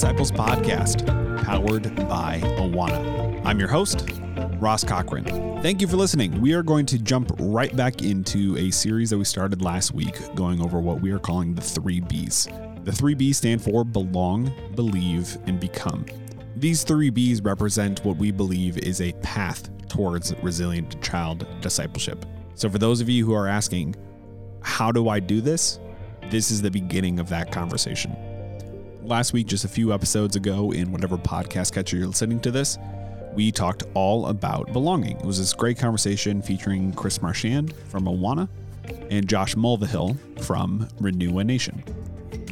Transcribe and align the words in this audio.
Disciples 0.00 0.32
podcast, 0.32 1.06
powered 1.44 1.94
by 2.08 2.40
Awana. 2.56 3.44
I'm 3.44 3.58
your 3.58 3.68
host, 3.68 4.08
Ross 4.58 4.82
Cochran. 4.82 5.26
Thank 5.60 5.82
you 5.82 5.86
for 5.86 5.98
listening. 5.98 6.40
We 6.40 6.54
are 6.54 6.62
going 6.62 6.86
to 6.86 6.98
jump 6.98 7.30
right 7.38 7.76
back 7.76 8.00
into 8.00 8.56
a 8.56 8.70
series 8.70 9.10
that 9.10 9.18
we 9.18 9.24
started 9.24 9.60
last 9.60 9.92
week, 9.92 10.16
going 10.34 10.62
over 10.62 10.80
what 10.80 11.02
we 11.02 11.10
are 11.10 11.18
calling 11.18 11.54
the 11.54 11.60
three 11.60 12.00
B's. 12.00 12.48
The 12.84 12.92
three 12.92 13.12
B's 13.12 13.36
stand 13.36 13.62
for 13.62 13.84
belong, 13.84 14.50
believe, 14.74 15.36
and 15.44 15.60
become. 15.60 16.06
These 16.56 16.82
three 16.84 17.10
B's 17.10 17.42
represent 17.42 18.02
what 18.02 18.16
we 18.16 18.30
believe 18.30 18.78
is 18.78 19.02
a 19.02 19.12
path 19.20 19.68
towards 19.90 20.34
resilient 20.42 21.02
child 21.02 21.46
discipleship. 21.60 22.24
So, 22.54 22.70
for 22.70 22.78
those 22.78 23.02
of 23.02 23.10
you 23.10 23.26
who 23.26 23.34
are 23.34 23.48
asking, 23.48 23.96
how 24.62 24.92
do 24.92 25.10
I 25.10 25.20
do 25.20 25.42
this? 25.42 25.78
This 26.30 26.50
is 26.50 26.62
the 26.62 26.70
beginning 26.70 27.20
of 27.20 27.28
that 27.28 27.52
conversation. 27.52 28.16
Last 29.02 29.32
week, 29.32 29.46
just 29.46 29.64
a 29.64 29.68
few 29.68 29.94
episodes 29.94 30.36
ago, 30.36 30.72
in 30.72 30.92
whatever 30.92 31.16
podcast 31.16 31.72
catcher 31.72 31.96
you're 31.96 32.06
listening 32.06 32.38
to 32.40 32.50
this, 32.50 32.76
we 33.32 33.50
talked 33.50 33.84
all 33.94 34.26
about 34.26 34.72
belonging. 34.74 35.16
It 35.18 35.24
was 35.24 35.38
this 35.38 35.54
great 35.54 35.78
conversation 35.78 36.42
featuring 36.42 36.92
Chris 36.92 37.22
Marchand 37.22 37.74
from 37.88 38.04
Awana 38.04 38.46
and 39.10 39.26
Josh 39.26 39.54
Mulvihill 39.54 40.18
from 40.42 40.86
Renewanation. 41.00 41.82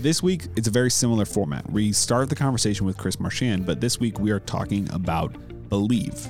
This 0.00 0.22
week, 0.22 0.46
it's 0.56 0.68
a 0.68 0.70
very 0.70 0.90
similar 0.90 1.26
format. 1.26 1.70
We 1.70 1.92
start 1.92 2.30
the 2.30 2.36
conversation 2.36 2.86
with 2.86 2.96
Chris 2.96 3.20
Marchand, 3.20 3.66
but 3.66 3.82
this 3.82 4.00
week 4.00 4.18
we 4.18 4.30
are 4.30 4.40
talking 4.40 4.90
about 4.92 5.36
believe. 5.68 6.28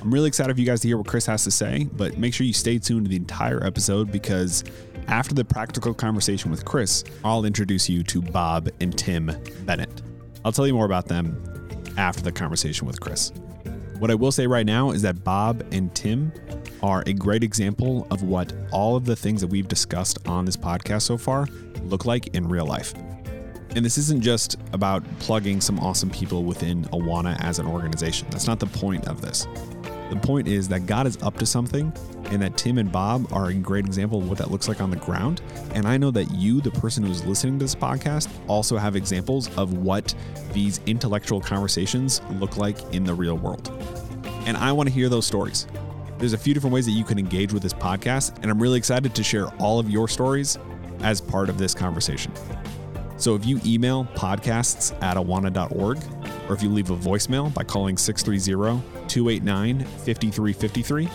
I'm 0.00 0.14
really 0.14 0.28
excited 0.28 0.54
for 0.54 0.60
you 0.60 0.66
guys 0.66 0.80
to 0.82 0.88
hear 0.88 0.96
what 0.96 1.08
Chris 1.08 1.26
has 1.26 1.42
to 1.42 1.50
say, 1.50 1.88
but 1.92 2.18
make 2.18 2.34
sure 2.34 2.46
you 2.46 2.52
stay 2.52 2.78
tuned 2.78 3.06
to 3.06 3.10
the 3.10 3.16
entire 3.16 3.64
episode 3.64 4.12
because 4.12 4.62
after 5.08 5.34
the 5.34 5.44
practical 5.44 5.94
conversation 5.94 6.50
with 6.50 6.64
Chris, 6.64 7.02
I'll 7.24 7.44
introduce 7.44 7.88
you 7.88 8.02
to 8.04 8.20
Bob 8.20 8.68
and 8.80 8.96
Tim 8.96 9.32
Bennett. 9.64 10.02
I'll 10.44 10.52
tell 10.52 10.66
you 10.66 10.74
more 10.74 10.84
about 10.84 11.08
them 11.08 11.42
after 11.96 12.22
the 12.22 12.30
conversation 12.30 12.86
with 12.86 13.00
Chris. 13.00 13.32
What 13.98 14.10
I 14.10 14.14
will 14.14 14.30
say 14.30 14.46
right 14.46 14.66
now 14.66 14.90
is 14.90 15.02
that 15.02 15.24
Bob 15.24 15.64
and 15.72 15.92
Tim 15.94 16.32
are 16.82 17.02
a 17.06 17.12
great 17.12 17.42
example 17.42 18.06
of 18.10 18.22
what 18.22 18.52
all 18.70 18.96
of 18.96 19.06
the 19.06 19.16
things 19.16 19.40
that 19.40 19.48
we've 19.48 19.66
discussed 19.66 20.18
on 20.28 20.44
this 20.44 20.56
podcast 20.56 21.02
so 21.02 21.16
far 21.16 21.46
look 21.84 22.04
like 22.04 22.28
in 22.28 22.46
real 22.46 22.66
life. 22.66 22.94
And 23.74 23.84
this 23.84 23.98
isn't 23.98 24.20
just 24.20 24.56
about 24.72 25.02
plugging 25.18 25.60
some 25.60 25.78
awesome 25.80 26.10
people 26.10 26.44
within 26.44 26.84
Awana 26.86 27.36
as 27.42 27.58
an 27.58 27.66
organization. 27.66 28.28
That's 28.30 28.46
not 28.46 28.60
the 28.60 28.66
point 28.66 29.08
of 29.08 29.20
this. 29.20 29.46
The 30.10 30.16
point 30.16 30.48
is 30.48 30.68
that 30.68 30.86
God 30.86 31.06
is 31.06 31.18
up 31.22 31.36
to 31.36 31.46
something 31.46 31.92
and 32.30 32.40
that 32.40 32.56
Tim 32.56 32.78
and 32.78 32.90
Bob 32.90 33.30
are 33.32 33.48
a 33.48 33.54
great 33.54 33.84
example 33.84 34.20
of 34.20 34.28
what 34.28 34.38
that 34.38 34.50
looks 34.50 34.68
like 34.68 34.80
on 34.80 34.90
the 34.90 34.96
ground. 34.96 35.42
And 35.74 35.86
I 35.86 35.96
know 35.96 36.10
that 36.10 36.30
you, 36.30 36.60
the 36.60 36.70
person 36.70 37.04
who's 37.04 37.24
listening 37.24 37.58
to 37.58 37.64
this 37.64 37.74
podcast, 37.74 38.28
also 38.46 38.76
have 38.76 38.96
examples 38.96 39.54
of 39.56 39.74
what 39.78 40.14
these 40.52 40.80
intellectual 40.86 41.40
conversations 41.40 42.22
look 42.32 42.56
like 42.56 42.78
in 42.94 43.04
the 43.04 43.14
real 43.14 43.36
world. 43.36 43.70
And 44.46 44.56
I 44.56 44.72
want 44.72 44.88
to 44.88 44.94
hear 44.94 45.08
those 45.08 45.26
stories. 45.26 45.66
There's 46.18 46.32
a 46.32 46.38
few 46.38 46.54
different 46.54 46.74
ways 46.74 46.86
that 46.86 46.92
you 46.92 47.04
can 47.04 47.18
engage 47.18 47.52
with 47.52 47.62
this 47.62 47.74
podcast, 47.74 48.34
and 48.42 48.50
I'm 48.50 48.60
really 48.60 48.78
excited 48.78 49.14
to 49.14 49.22
share 49.22 49.48
all 49.56 49.78
of 49.78 49.88
your 49.90 50.08
stories 50.08 50.58
as 51.00 51.20
part 51.20 51.48
of 51.48 51.58
this 51.58 51.74
conversation. 51.74 52.32
So 53.18 53.34
if 53.34 53.44
you 53.46 53.60
email 53.64 54.04
podcasts 54.14 55.00
at 55.02 55.16
awana.org, 55.16 55.98
or 56.48 56.54
if 56.54 56.62
you 56.62 56.70
leave 56.70 56.90
a 56.90 56.96
voicemail 56.96 57.52
by 57.52 57.62
calling 57.62 57.96
630 57.96 58.97
289 59.08 59.84
5353, 59.84 61.08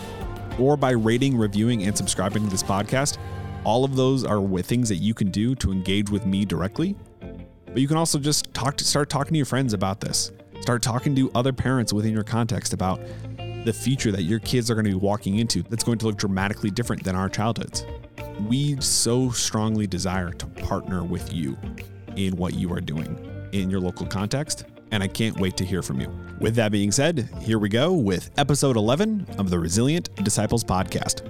or 0.58 0.76
by 0.76 0.90
rating, 0.90 1.36
reviewing, 1.36 1.84
and 1.84 1.96
subscribing 1.96 2.44
to 2.44 2.50
this 2.50 2.62
podcast, 2.62 3.18
all 3.64 3.84
of 3.84 3.96
those 3.96 4.24
are 4.24 4.46
things 4.58 4.88
that 4.88 4.96
you 4.96 5.14
can 5.14 5.30
do 5.30 5.54
to 5.56 5.72
engage 5.72 6.10
with 6.10 6.26
me 6.26 6.44
directly. 6.44 6.96
But 7.66 7.78
you 7.78 7.88
can 7.88 7.96
also 7.96 8.18
just 8.18 8.52
talk 8.54 8.76
to, 8.76 8.84
start 8.84 9.08
talking 9.08 9.32
to 9.32 9.36
your 9.36 9.46
friends 9.46 9.72
about 9.72 10.00
this. 10.00 10.32
Start 10.60 10.82
talking 10.82 11.14
to 11.16 11.30
other 11.34 11.52
parents 11.52 11.92
within 11.92 12.12
your 12.12 12.22
context 12.22 12.72
about 12.72 13.00
the 13.64 13.72
future 13.72 14.12
that 14.12 14.22
your 14.22 14.38
kids 14.40 14.70
are 14.70 14.74
going 14.74 14.84
to 14.84 14.90
be 14.90 14.96
walking 14.96 15.38
into 15.38 15.62
that's 15.62 15.82
going 15.82 15.98
to 15.98 16.06
look 16.06 16.16
dramatically 16.16 16.70
different 16.70 17.02
than 17.02 17.16
our 17.16 17.28
childhoods. 17.28 17.86
We 18.48 18.80
so 18.80 19.30
strongly 19.30 19.86
desire 19.86 20.30
to 20.30 20.46
partner 20.46 21.02
with 21.02 21.32
you 21.32 21.56
in 22.16 22.36
what 22.36 22.54
you 22.54 22.72
are 22.72 22.80
doing 22.80 23.18
in 23.52 23.70
your 23.70 23.80
local 23.80 24.06
context, 24.06 24.64
and 24.90 25.02
I 25.02 25.08
can't 25.08 25.38
wait 25.38 25.56
to 25.58 25.64
hear 25.64 25.82
from 25.82 26.00
you. 26.00 26.08
With 26.40 26.54
that 26.56 26.72
being 26.72 26.92
said, 26.92 27.28
here 27.40 27.58
we 27.58 27.68
go 27.68 27.92
with 27.92 28.30
episode 28.36 28.76
11 28.76 29.26
of 29.38 29.50
the 29.50 29.58
Resilient 29.58 30.14
Disciples 30.24 30.64
Podcast. 30.64 31.22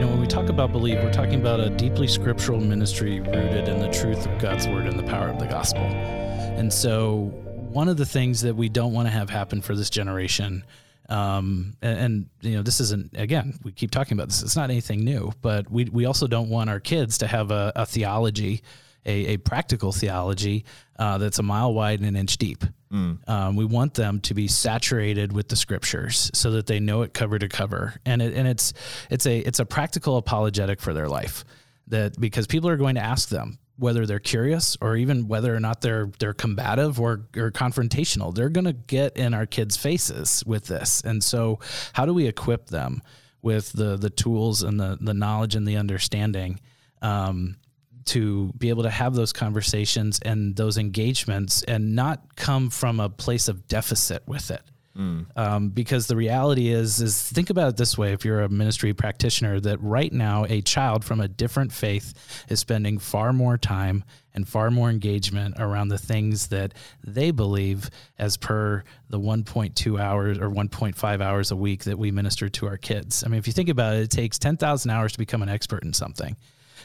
When 0.00 0.20
we 0.20 0.26
talk 0.26 0.48
about 0.48 0.72
belief, 0.72 1.02
we're 1.02 1.12
talking 1.12 1.40
about 1.40 1.60
a 1.60 1.70
deeply 1.70 2.06
scriptural 2.06 2.60
ministry 2.60 3.20
rooted 3.20 3.68
in 3.68 3.80
the 3.80 3.90
truth 3.90 4.26
of 4.26 4.38
God's 4.38 4.68
word 4.68 4.86
and 4.86 4.98
the 4.98 5.04
power 5.04 5.28
of 5.28 5.38
the 5.38 5.46
gospel. 5.46 5.82
And 5.82 6.72
so, 6.72 7.32
one 7.72 7.88
of 7.88 7.96
the 7.96 8.06
things 8.06 8.42
that 8.42 8.54
we 8.54 8.68
don't 8.68 8.92
want 8.92 9.06
to 9.06 9.10
have 9.10 9.30
happen 9.30 9.62
for 9.62 9.74
this 9.74 9.88
generation 9.88 10.64
um, 11.12 11.76
and, 11.82 11.98
and, 11.98 12.26
you 12.40 12.56
know, 12.56 12.62
this 12.62 12.80
isn't 12.80 13.10
again. 13.14 13.58
We 13.62 13.72
keep 13.72 13.90
talking 13.90 14.16
about 14.16 14.28
this. 14.28 14.42
It's 14.42 14.56
not 14.56 14.70
anything 14.70 15.04
new, 15.04 15.32
but 15.42 15.70
we 15.70 15.84
we 15.84 16.06
also 16.06 16.26
don't 16.26 16.48
want 16.48 16.70
our 16.70 16.80
kids 16.80 17.18
to 17.18 17.26
have 17.26 17.50
a, 17.50 17.70
a 17.76 17.84
theology, 17.84 18.62
a, 19.04 19.34
a 19.34 19.36
practical 19.36 19.92
theology 19.92 20.64
uh, 20.98 21.18
that's 21.18 21.38
a 21.38 21.42
mile 21.42 21.74
wide 21.74 21.98
and 21.98 22.08
an 22.08 22.16
inch 22.16 22.38
deep. 22.38 22.64
Mm. 22.90 23.28
Um, 23.28 23.56
we 23.56 23.66
want 23.66 23.92
them 23.92 24.20
to 24.20 24.32
be 24.32 24.48
saturated 24.48 25.32
with 25.32 25.48
the 25.48 25.56
scriptures 25.56 26.30
so 26.32 26.52
that 26.52 26.66
they 26.66 26.80
know 26.80 27.02
it 27.02 27.12
cover 27.12 27.38
to 27.38 27.48
cover, 27.48 27.94
and 28.06 28.22
it 28.22 28.34
and 28.34 28.48
it's 28.48 28.72
it's 29.10 29.26
a 29.26 29.38
it's 29.38 29.58
a 29.58 29.66
practical 29.66 30.16
apologetic 30.16 30.80
for 30.80 30.94
their 30.94 31.08
life. 31.08 31.44
That 31.88 32.18
because 32.18 32.46
people 32.46 32.70
are 32.70 32.78
going 32.78 32.94
to 32.94 33.02
ask 33.02 33.28
them, 33.28 33.58
whether 33.78 34.06
they're 34.06 34.18
curious 34.18 34.76
or 34.80 34.96
even 34.96 35.28
whether 35.28 35.54
or 35.54 35.60
not 35.60 35.80
they're 35.80 36.10
they're 36.18 36.34
combative 36.34 37.00
or, 37.00 37.26
or 37.36 37.50
confrontational. 37.50 38.34
They're 38.34 38.48
going 38.48 38.66
to 38.66 38.72
get 38.72 39.16
in 39.16 39.34
our 39.34 39.46
kids 39.46 39.76
faces 39.76 40.44
with 40.46 40.66
this. 40.66 41.02
And 41.02 41.22
so 41.22 41.58
how 41.92 42.06
do 42.06 42.14
we 42.14 42.26
equip 42.26 42.66
them 42.66 43.02
with 43.40 43.72
the 43.72 43.96
the 43.96 44.10
tools 44.10 44.62
and 44.62 44.78
the 44.78 44.98
the 45.00 45.14
knowledge 45.14 45.54
and 45.54 45.66
the 45.66 45.76
understanding 45.76 46.60
um, 47.00 47.56
to 48.04 48.52
be 48.58 48.68
able 48.68 48.82
to 48.84 48.90
have 48.90 49.14
those 49.14 49.32
conversations 49.32 50.20
and 50.20 50.56
those 50.56 50.78
engagements 50.78 51.62
and 51.64 51.94
not 51.94 52.36
come 52.36 52.70
from 52.70 53.00
a 53.00 53.08
place 53.08 53.48
of 53.48 53.66
deficit 53.68 54.22
with 54.26 54.50
it 54.50 54.62
Mm. 54.96 55.26
Um, 55.36 55.68
because 55.70 56.06
the 56.06 56.16
reality 56.16 56.68
is, 56.68 57.00
is 57.00 57.20
think 57.30 57.48
about 57.48 57.70
it 57.70 57.76
this 57.76 57.96
way: 57.96 58.12
if 58.12 58.24
you're 58.24 58.42
a 58.42 58.48
ministry 58.48 58.92
practitioner, 58.92 59.58
that 59.60 59.80
right 59.80 60.12
now 60.12 60.44
a 60.48 60.60
child 60.60 61.04
from 61.04 61.20
a 61.20 61.28
different 61.28 61.72
faith 61.72 62.12
is 62.48 62.60
spending 62.60 62.98
far 62.98 63.32
more 63.32 63.56
time 63.56 64.04
and 64.34 64.46
far 64.46 64.70
more 64.70 64.90
engagement 64.90 65.54
around 65.58 65.88
the 65.88 65.98
things 65.98 66.48
that 66.48 66.74
they 67.04 67.30
believe, 67.30 67.90
as 68.18 68.36
per 68.36 68.82
the 69.08 69.18
1.2 69.18 70.00
hours 70.00 70.38
or 70.38 70.50
1.5 70.50 71.20
hours 71.20 71.50
a 71.50 71.56
week 71.56 71.84
that 71.84 71.98
we 71.98 72.10
minister 72.10 72.48
to 72.48 72.66
our 72.66 72.76
kids. 72.76 73.24
I 73.24 73.28
mean, 73.28 73.38
if 73.38 73.46
you 73.46 73.52
think 73.52 73.68
about 73.68 73.96
it, 73.96 74.02
it 74.02 74.10
takes 74.10 74.38
10,000 74.38 74.90
hours 74.90 75.12
to 75.12 75.18
become 75.18 75.42
an 75.42 75.48
expert 75.48 75.84
in 75.84 75.92
something. 75.92 76.36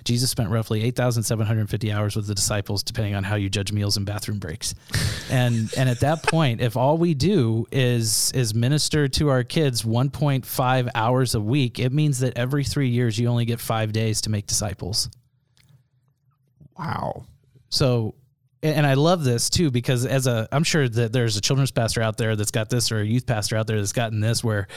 Jesus 0.04 0.30
spent 0.30 0.50
roughly 0.50 0.84
8,750 0.84 1.92
hours 1.92 2.16
with 2.16 2.28
the 2.28 2.36
disciples, 2.36 2.84
depending 2.84 3.16
on 3.16 3.24
how 3.24 3.36
you 3.36 3.50
judge 3.50 3.72
meals 3.72 3.98
and 3.98 4.06
bathroom 4.06 4.40
breaks. 4.40 4.76
and 5.30 5.72
and 5.78 5.90
at 5.90 6.00
that 6.02 6.24
point, 6.24 6.62
if 6.62 6.78
all 6.78 6.98
we 6.98 7.14
do 7.14 7.66
is 7.72 8.32
is 8.34 8.54
minister 8.54 9.08
to 9.08 9.30
our 9.30 9.44
kids 9.44 9.84
1.5 9.84 10.90
hours 10.96 11.36
a 11.36 11.42
week, 11.42 11.80
it 11.80 11.92
means 11.92 12.20
that 12.20 12.38
every 12.38 12.64
three 12.64 12.90
years 12.90 13.18
you 13.18 13.28
only 13.28 13.46
get 13.46 13.60
five 13.60 13.92
days 13.92 14.22
to 14.22 14.30
make 14.30 14.48
disciples. 14.48 15.10
Wow. 16.78 17.26
So 17.70 18.16
and 18.64 18.88
I 18.88 18.96
love 18.96 19.24
this 19.24 19.50
too 19.50 19.70
because 19.72 20.06
as 20.06 20.28
a 20.28 20.48
I'm 20.52 20.64
sure 20.64 20.88
that 20.90 21.14
there's 21.14 21.38
a 21.38 21.42
children's 21.42 21.72
pastor 21.72 22.02
out 22.02 22.18
there 22.18 22.36
that's 22.36 22.52
got 22.52 22.70
this 22.70 22.92
or 22.92 23.00
a 23.00 23.06
youth 23.06 23.26
pastor 23.26 23.56
out 23.56 23.68
there 23.68 23.78
that's 23.78 23.94
gotten 23.94 24.20
this 24.20 24.44
where 24.44 24.68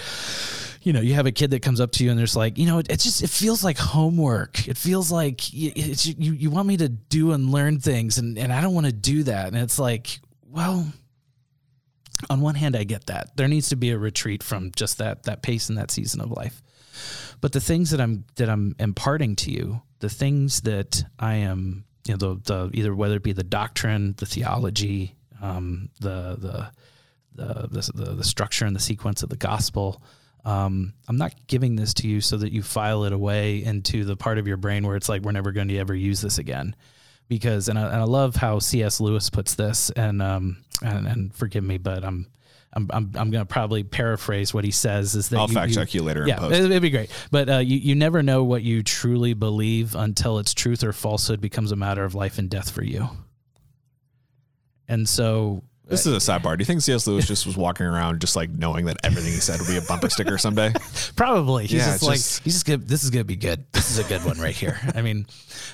you 0.82 0.92
know 0.92 1.00
you 1.00 1.14
have 1.14 1.26
a 1.26 1.32
kid 1.32 1.50
that 1.50 1.62
comes 1.62 1.80
up 1.80 1.92
to 1.92 2.04
you 2.04 2.10
and 2.10 2.18
there's 2.18 2.36
like 2.36 2.58
you 2.58 2.66
know 2.66 2.78
it, 2.78 2.88
just 2.88 3.22
it 3.22 3.30
feels 3.30 3.62
like 3.62 3.78
homework. 3.78 4.66
It 4.66 4.76
feels 4.76 5.12
like 5.12 5.52
you, 5.52 5.72
you 5.74 6.32
you 6.32 6.50
want 6.50 6.68
me 6.68 6.76
to 6.78 6.88
do 6.88 7.32
and 7.32 7.50
learn 7.50 7.80
things 7.80 8.18
and 8.18 8.38
and 8.38 8.52
I 8.52 8.60
don't 8.60 8.74
want 8.74 8.86
to 8.86 8.92
do 8.92 9.22
that. 9.24 9.48
And 9.48 9.56
it's 9.56 9.78
like 9.78 10.20
well 10.42 10.86
on 12.28 12.40
one 12.40 12.54
hand 12.54 12.76
I 12.76 12.84
get 12.84 13.06
that. 13.06 13.36
There 13.36 13.48
needs 13.48 13.70
to 13.70 13.76
be 13.76 13.90
a 13.90 13.98
retreat 13.98 14.42
from 14.42 14.72
just 14.74 14.98
that 14.98 15.24
that 15.24 15.42
pace 15.42 15.68
and 15.68 15.78
that 15.78 15.90
season 15.90 16.20
of 16.20 16.30
life. 16.30 16.62
But 17.40 17.52
the 17.52 17.60
things 17.60 17.90
that 17.90 18.00
I'm 18.00 18.24
that 18.36 18.48
I'm 18.48 18.74
imparting 18.78 19.36
to 19.36 19.50
you 19.50 19.82
the 20.00 20.08
things 20.08 20.62
that 20.62 21.04
I 21.18 21.36
am 21.36 21.84
you 22.06 22.14
know 22.14 22.16
the, 22.16 22.40
the 22.42 22.70
either 22.74 22.94
whether 22.94 23.16
it 23.16 23.22
be 23.22 23.32
the 23.32 23.44
doctrine, 23.44 24.14
the 24.16 24.26
theology, 24.26 25.14
um, 25.40 25.90
the, 26.00 26.36
the, 26.38 26.70
the 27.34 27.92
the 27.94 28.14
the 28.16 28.24
structure 28.24 28.64
and 28.64 28.74
the 28.74 28.80
sequence 28.80 29.22
of 29.22 29.28
the 29.28 29.36
gospel. 29.36 30.02
Um, 30.44 30.94
I'm 31.08 31.16
not 31.18 31.34
giving 31.46 31.76
this 31.76 31.92
to 31.94 32.08
you 32.08 32.20
so 32.20 32.36
that 32.38 32.50
you 32.52 32.62
file 32.62 33.04
it 33.04 33.12
away 33.12 33.62
into 33.62 34.04
the 34.04 34.16
part 34.16 34.38
of 34.38 34.46
your 34.48 34.56
brain 34.56 34.86
where 34.86 34.96
it's 34.96 35.08
like 35.08 35.22
we're 35.22 35.32
never 35.32 35.52
going 35.52 35.68
to 35.68 35.76
ever 35.78 35.94
use 35.94 36.20
this 36.20 36.38
again. 36.38 36.74
Because 37.28 37.68
and 37.68 37.78
I, 37.78 37.82
and 37.86 37.96
I 37.96 38.04
love 38.04 38.34
how 38.36 38.58
C.S. 38.58 39.00
Lewis 39.00 39.30
puts 39.30 39.54
this, 39.54 39.90
and 39.90 40.20
um 40.20 40.64
and, 40.82 41.06
and 41.06 41.34
forgive 41.34 41.62
me, 41.62 41.78
but 41.78 42.04
I'm 42.04 42.26
I'm, 42.72 42.88
I'm, 42.90 43.04
I'm 43.16 43.30
going 43.30 43.44
to 43.44 43.46
probably 43.46 43.82
paraphrase 43.82 44.54
what 44.54 44.64
he 44.64 44.70
says 44.70 45.16
is 45.16 45.28
that 45.30 45.38
I'll 45.40 45.48
you, 45.48 45.54
fact 45.54 45.70
you- 45.70 45.74
check 45.74 45.92
you 45.92 46.02
later 46.04 46.24
yeah, 46.26 46.38
post. 46.38 46.54
it- 46.54 46.64
it'd 46.66 46.80
be 46.82 46.90
great. 46.90 47.10
But 47.32 47.48
uh, 47.50 47.58
you, 47.58 47.76
you 47.76 47.94
never 47.96 48.22
know 48.22 48.44
what 48.44 48.62
you 48.62 48.82
truly 48.84 49.34
believe 49.34 49.94
until 49.96 50.38
its 50.38 50.54
truth 50.54 50.84
or 50.84 50.92
falsehood 50.92 51.40
becomes 51.40 51.72
a 51.72 51.76
matter 51.76 52.04
of 52.04 52.14
life 52.14 52.38
and 52.38 52.48
death 52.48 52.70
for 52.70 52.84
you. 52.84 53.08
And 54.88 55.08
so 55.08 55.64
This 55.90 56.06
is 56.06 56.12
a 56.28 56.32
sidebar. 56.32 56.56
Do 56.56 56.62
you 56.62 56.66
think 56.66 56.80
C.S. 56.82 57.06
Lewis 57.06 57.26
just 57.26 57.46
was 57.46 57.56
walking 57.56 57.84
around 57.84 58.20
just 58.20 58.36
like 58.36 58.48
knowing 58.50 58.86
that 58.86 58.96
everything 59.02 59.32
he 59.32 59.40
said 59.40 59.58
would 59.60 59.68
be 59.68 59.76
a 59.76 59.82
bumper 59.82 60.08
sticker 60.08 60.38
someday? 60.38 60.72
Probably. 61.16 61.64
He's 61.64 61.72
Yeah, 61.72 61.78
just 61.86 61.94
it's 61.96 62.04
like 62.04 62.16
just- 62.18 62.44
he's 62.44 62.54
just 62.54 62.66
gonna 62.66 62.78
this 62.78 63.02
is 63.04 63.10
gonna 63.10 63.24
be 63.24 63.36
good. 63.36 63.64
This 63.72 63.90
is 63.90 63.98
a 63.98 64.08
good 64.08 64.24
one 64.24 64.38
right 64.38 64.54
here. 64.54 64.78
I 64.94 65.02
mean, 65.02 65.26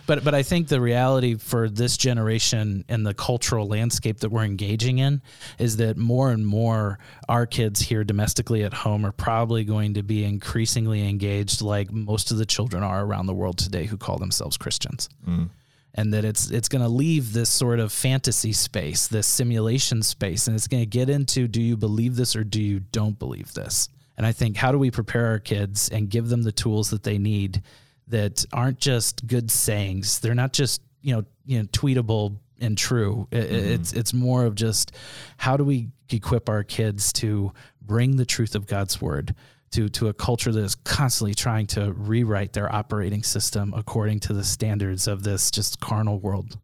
but 0.06 0.24
but 0.24 0.34
I 0.34 0.42
think 0.42 0.68
the 0.68 0.80
reality 0.80 1.34
for 1.34 1.68
this 1.68 1.96
generation 1.96 2.84
and 2.88 3.06
the 3.06 3.14
cultural 3.14 3.66
landscape 3.68 4.20
that 4.20 4.30
we're 4.30 4.44
engaging 4.44 4.98
in 4.98 5.20
is 5.58 5.76
that 5.76 5.96
more 5.96 6.30
and 6.30 6.46
more 6.46 6.98
our 7.28 7.46
kids 7.46 7.80
here 7.80 8.02
domestically 8.02 8.64
at 8.64 8.72
home 8.72 9.04
are 9.04 9.12
probably 9.12 9.64
going 9.64 9.94
to 9.94 10.02
be 10.02 10.24
increasingly 10.24 11.06
engaged 11.08 11.60
like 11.60 11.92
most 11.92 12.30
of 12.30 12.38
the 12.38 12.46
children 12.46 12.82
are 12.82 13.04
around 13.04 13.26
the 13.26 13.34
world 13.34 13.58
today 13.58 13.84
who 13.84 13.96
call 13.96 14.16
themselves 14.18 14.56
Christians 14.56 15.08
mm. 15.28 15.48
And 15.96 16.12
that 16.12 16.25
it's 16.25 16.50
it's 16.50 16.69
going 16.69 16.82
to 16.82 16.88
leave 16.88 17.32
this 17.32 17.48
sort 17.48 17.81
of 17.81 17.90
fantasy 17.93 18.52
space, 18.52 19.06
this 19.08 19.26
simulation 19.26 20.02
space, 20.02 20.46
and 20.46 20.54
it's 20.54 20.69
going 20.69 20.82
to 20.82 20.87
get 20.87 21.08
into 21.08 21.48
do 21.48 21.60
you 21.62 21.76
believe 21.76 22.16
this 22.16 22.37
or 22.37 22.44
do 22.44 22.62
you 22.62 22.81
don't 22.81 23.19
believe 23.19 23.54
this? 23.54 23.88
And 24.16 24.26
I 24.26 24.32
think 24.32 24.56
how 24.56 24.72
do 24.72 24.78
we 24.78 24.90
prepare 24.90 25.26
our 25.26 25.38
kids 25.38 25.88
and 25.88 26.08
give 26.08 26.28
them 26.28 26.43
the 26.43 26.52
tools 26.52 26.90
that 26.90 27.02
they 27.02 27.19
need 27.19 27.62
that 28.08 28.44
aren't 28.52 28.78
just 28.78 29.26
good 29.26 29.50
sayings. 29.50 30.20
They're 30.20 30.34
not 30.34 30.52
just, 30.52 30.81
you 31.02 31.14
know, 31.16 31.25
you 31.44 31.58
know, 31.58 31.64
tweetable 31.66 32.37
and 32.60 32.78
true. 32.78 33.26
I- 33.32 33.37
I- 33.37 33.40
mm-hmm. 33.40 33.54
It's 33.72 33.92
it's 33.92 34.14
more 34.14 34.44
of 34.44 34.54
just 34.54 34.92
how 35.37 35.56
do 35.56 35.64
we 35.64 35.88
equip 36.10 36.49
our 36.49 36.62
kids 36.62 37.12
to 37.14 37.52
bring 37.82 38.16
the 38.16 38.25
truth 38.25 38.54
of 38.54 38.66
God's 38.66 39.00
word 39.00 39.34
to 39.76 39.88
to 39.90 40.08
a 40.08 40.14
culture 40.14 40.50
that 40.52 40.64
is 40.64 40.75
constantly 40.75 41.34
trying 41.34 41.67
to 41.67 41.93
rewrite 41.93 42.55
their 42.55 42.75
operating 42.75 43.23
system 43.23 43.75
according 43.76 44.20
to 44.20 44.32
the 44.32 44.43
standards 44.43 45.06
of 45.06 45.23
this 45.23 45.50
just 45.50 45.81
carnal 45.81 46.19
world. 46.19 46.58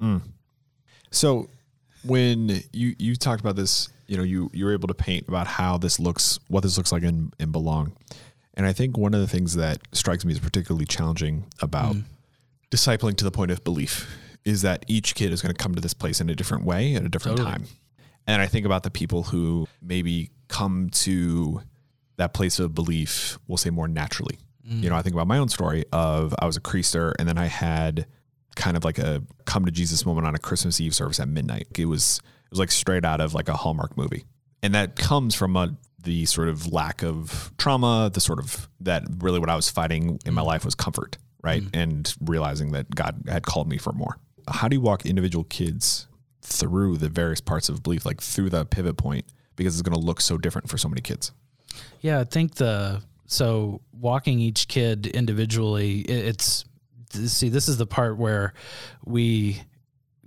Mm. 0.00 0.22
So 1.10 1.48
when 2.04 2.60
you 2.72 2.94
you 2.98 3.16
talked 3.16 3.40
about 3.40 3.56
this, 3.56 3.88
you 4.06 4.16
know, 4.16 4.22
you 4.22 4.50
you 4.52 4.64
were 4.64 4.72
able 4.72 4.88
to 4.88 4.94
paint 4.94 5.28
about 5.28 5.46
how 5.46 5.76
this 5.76 5.98
looks, 5.98 6.38
what 6.48 6.62
this 6.62 6.76
looks 6.76 6.92
like 6.92 7.02
in 7.02 7.32
in 7.40 7.50
Belong, 7.50 7.96
and 8.54 8.64
I 8.64 8.72
think 8.72 8.96
one 8.96 9.12
of 9.14 9.20
the 9.20 9.26
things 9.28 9.56
that 9.56 9.80
strikes 9.92 10.24
me 10.24 10.32
as 10.32 10.38
particularly 10.38 10.86
challenging 10.86 11.46
about 11.60 11.96
mm. 11.96 12.04
discipling 12.70 13.16
to 13.16 13.24
the 13.24 13.32
point 13.32 13.50
of 13.50 13.64
belief 13.64 14.08
is 14.44 14.62
that 14.62 14.84
each 14.86 15.16
kid 15.16 15.32
is 15.32 15.42
going 15.42 15.52
to 15.52 15.60
come 15.60 15.74
to 15.74 15.80
this 15.80 15.94
place 15.94 16.20
in 16.20 16.30
a 16.30 16.34
different 16.36 16.64
way 16.64 16.94
at 16.94 17.04
a 17.04 17.08
different 17.08 17.38
Totally. 17.38 17.58
time, 17.58 17.66
and 18.26 18.40
I 18.40 18.46
think 18.46 18.66
about 18.66 18.84
the 18.84 18.90
people 18.90 19.24
who 19.24 19.66
maybe 19.82 20.30
come 20.48 20.90
to 20.90 21.62
that 22.16 22.34
place 22.34 22.58
of 22.58 22.74
belief, 22.74 23.38
we'll 23.46 23.58
say 23.58 23.70
more 23.70 23.88
naturally. 23.88 24.38
Mm. 24.68 24.82
You 24.82 24.90
know, 24.90 24.96
I 24.96 25.02
think 25.02 25.14
about 25.14 25.26
my 25.26 25.38
own 25.38 25.48
story 25.48 25.84
of 25.92 26.34
I 26.38 26.46
was 26.46 26.56
a 26.56 26.60
creaster 26.60 27.14
and 27.18 27.28
then 27.28 27.38
I 27.38 27.46
had 27.46 28.06
kind 28.56 28.76
of 28.76 28.84
like 28.84 28.98
a 28.98 29.22
come 29.44 29.64
to 29.64 29.70
Jesus 29.70 30.04
moment 30.04 30.26
on 30.26 30.34
a 30.34 30.38
Christmas 30.38 30.80
Eve 30.80 30.94
service 30.94 31.20
at 31.20 31.28
midnight. 31.28 31.68
It 31.78 31.86
was 31.86 32.20
it 32.44 32.50
was 32.50 32.58
like 32.58 32.70
straight 32.70 33.04
out 33.04 33.20
of 33.20 33.34
like 33.34 33.48
a 33.48 33.56
Hallmark 33.56 33.96
movie. 33.96 34.24
And 34.62 34.74
that 34.74 34.96
comes 34.96 35.34
from 35.34 35.56
a 35.56 35.76
the 36.02 36.24
sort 36.24 36.48
of 36.48 36.72
lack 36.72 37.02
of 37.02 37.52
trauma, 37.58 38.10
the 38.12 38.20
sort 38.20 38.38
of 38.38 38.68
that 38.80 39.04
really 39.18 39.38
what 39.40 39.50
I 39.50 39.56
was 39.56 39.68
fighting 39.68 40.20
in 40.24 40.34
my 40.34 40.42
mm. 40.42 40.46
life 40.46 40.64
was 40.64 40.74
comfort, 40.74 41.18
right? 41.42 41.62
Mm. 41.62 41.70
And 41.74 42.14
realizing 42.20 42.72
that 42.72 42.94
God 42.94 43.24
had 43.28 43.44
called 43.44 43.68
me 43.68 43.76
for 43.76 43.92
more. 43.92 44.16
How 44.48 44.68
do 44.68 44.76
you 44.76 44.80
walk 44.80 45.04
individual 45.04 45.44
kids 45.44 46.06
through 46.42 46.98
the 46.98 47.08
various 47.08 47.40
parts 47.40 47.68
of 47.68 47.82
belief, 47.82 48.06
like 48.06 48.20
through 48.20 48.50
the 48.50 48.64
pivot 48.64 48.96
point, 48.96 49.26
because 49.56 49.74
it's 49.74 49.82
going 49.82 49.98
to 49.98 50.04
look 50.04 50.20
so 50.20 50.38
different 50.38 50.70
for 50.70 50.78
so 50.78 50.88
many 50.88 51.00
kids? 51.00 51.32
Yeah, 52.00 52.20
I 52.20 52.24
think 52.24 52.54
the 52.54 53.02
so 53.26 53.80
walking 53.92 54.38
each 54.38 54.68
kid 54.68 55.06
individually, 55.06 56.00
it, 56.00 56.26
it's 56.26 56.64
see 57.10 57.48
this 57.48 57.68
is 57.68 57.76
the 57.76 57.86
part 57.86 58.16
where 58.16 58.54
we 59.04 59.62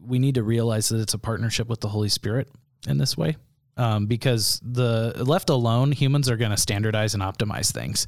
we 0.01 0.19
need 0.19 0.35
to 0.35 0.43
realize 0.43 0.89
that 0.89 0.99
it's 0.99 1.13
a 1.13 1.19
partnership 1.19 1.67
with 1.67 1.81
the 1.81 1.89
Holy 1.89 2.09
Spirit 2.09 2.49
in 2.87 2.97
this 2.97 3.17
way. 3.17 3.37
Um, 3.77 4.07
because 4.07 4.59
the 4.61 5.13
left 5.23 5.49
alone, 5.49 5.93
humans 5.93 6.29
are 6.29 6.35
going 6.35 6.51
to 6.51 6.57
standardize 6.57 7.13
and 7.13 7.23
optimize 7.23 7.71
things, 7.71 8.07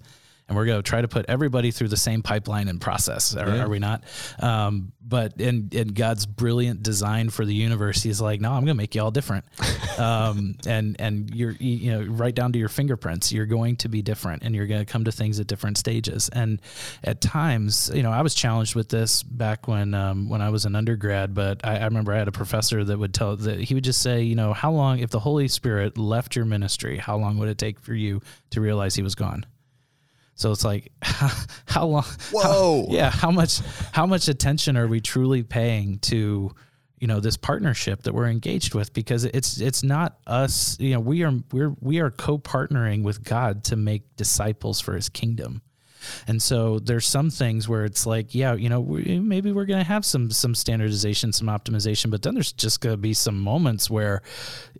and 0.51 0.57
we're 0.57 0.65
going 0.65 0.79
to 0.83 0.83
try 0.83 0.99
to 0.99 1.07
put 1.07 1.25
everybody 1.29 1.71
through 1.71 1.87
the 1.87 1.95
same 1.95 2.21
pipeline 2.21 2.67
and 2.67 2.81
process. 2.81 3.33
Are, 3.37 3.47
Yeah. 3.47 3.63
are 3.63 3.69
we 3.69 3.79
not? 3.79 4.03
Um, 4.41 4.91
but 5.01 5.39
in 5.39 5.69
in 5.71 5.89
God's 5.89 6.25
brilliant 6.25 6.83
design 6.83 7.29
for 7.29 7.45
the 7.45 7.53
universe, 7.53 8.03
He's 8.03 8.19
like, 8.19 8.41
no, 8.41 8.49
I'm 8.49 8.65
going 8.65 8.67
to 8.67 8.73
make 8.73 8.93
you 8.95 9.01
all 9.01 9.11
different, 9.11 9.45
um, 9.97 10.57
and 10.67 10.99
and 10.99 11.33
you're 11.33 11.51
you 11.53 11.91
know 11.91 12.03
right 12.03 12.35
down 12.35 12.51
to 12.51 12.59
your 12.59 12.67
fingerprints. 12.67 13.31
You're 13.31 13.45
going 13.45 13.77
to 13.77 13.87
be 13.87 14.01
different, 14.01 14.43
and 14.43 14.53
you're 14.53 14.67
going 14.67 14.85
to 14.85 14.91
come 14.91 15.05
to 15.05 15.11
things 15.11 15.39
at 15.39 15.47
different 15.47 15.77
stages. 15.77 16.27
And 16.33 16.61
at 17.01 17.21
times, 17.21 17.89
you 17.93 18.03
know, 18.03 18.11
I 18.11 18.21
was 18.21 18.35
challenged 18.35 18.75
with 18.75 18.89
this 18.89 19.23
back 19.23 19.69
when 19.69 19.93
um, 19.93 20.27
when 20.27 20.41
I 20.41 20.49
was 20.49 20.65
an 20.65 20.75
undergrad. 20.75 21.33
But 21.33 21.65
I, 21.65 21.77
I 21.77 21.85
remember 21.85 22.13
I 22.13 22.17
had 22.17 22.27
a 22.27 22.33
professor 22.33 22.83
that 22.83 22.97
would 22.99 23.13
tell 23.13 23.37
that 23.37 23.61
he 23.61 23.73
would 23.73 23.85
just 23.85 24.01
say, 24.01 24.21
you 24.23 24.35
know, 24.35 24.51
how 24.51 24.71
long 24.73 24.99
if 24.99 25.11
the 25.11 25.19
Holy 25.19 25.47
Spirit 25.47 25.97
left 25.97 26.35
your 26.35 26.43
ministry, 26.45 26.97
how 26.97 27.15
long 27.17 27.37
would 27.37 27.47
it 27.47 27.57
take 27.57 27.79
for 27.79 27.93
you 27.93 28.21
to 28.49 28.59
realize 28.59 28.95
He 28.95 29.03
was 29.03 29.15
gone? 29.15 29.45
So 30.41 30.51
it's 30.51 30.65
like, 30.65 30.91
how 31.03 31.85
long? 31.85 32.05
Whoa. 32.31 32.87
yeah, 32.89 33.11
how 33.11 33.29
much? 33.29 33.59
How 33.91 34.07
much 34.07 34.27
attention 34.27 34.75
are 34.75 34.87
we 34.87 34.99
truly 34.99 35.43
paying 35.43 35.99
to, 35.99 36.51
you 36.99 37.07
know, 37.07 37.19
this 37.19 37.37
partnership 37.37 38.03
that 38.03 38.13
we're 38.13 38.27
engaged 38.27 38.73
with? 38.73 38.91
Because 38.91 39.23
it's 39.23 39.61
it's 39.61 39.83
not 39.83 40.17
us. 40.25 40.79
You 40.79 40.95
know, 40.95 40.99
we 40.99 41.23
are 41.23 41.33
we're 41.51 41.75
we 41.79 41.99
are 41.99 42.09
co-partnering 42.09 43.03
with 43.03 43.23
God 43.23 43.63
to 43.65 43.75
make 43.75 44.15
disciples 44.15 44.81
for 44.81 44.95
His 44.95 45.09
kingdom. 45.09 45.61
And 46.27 46.41
so 46.41 46.79
there's 46.79 47.05
some 47.05 47.29
things 47.29 47.67
where 47.67 47.85
it's 47.85 48.05
like, 48.05 48.33
yeah, 48.33 48.53
you 48.53 48.69
know, 48.69 48.79
we, 48.79 49.19
maybe 49.19 49.51
we're 49.51 49.65
going 49.65 49.79
to 49.79 49.87
have 49.87 50.05
some 50.05 50.31
some 50.31 50.55
standardization, 50.55 51.33
some 51.33 51.47
optimization, 51.47 52.11
but 52.11 52.21
then 52.21 52.33
there's 52.33 52.51
just 52.51 52.81
going 52.81 52.93
to 52.93 52.97
be 52.97 53.13
some 53.13 53.39
moments 53.39 53.89
where, 53.89 54.21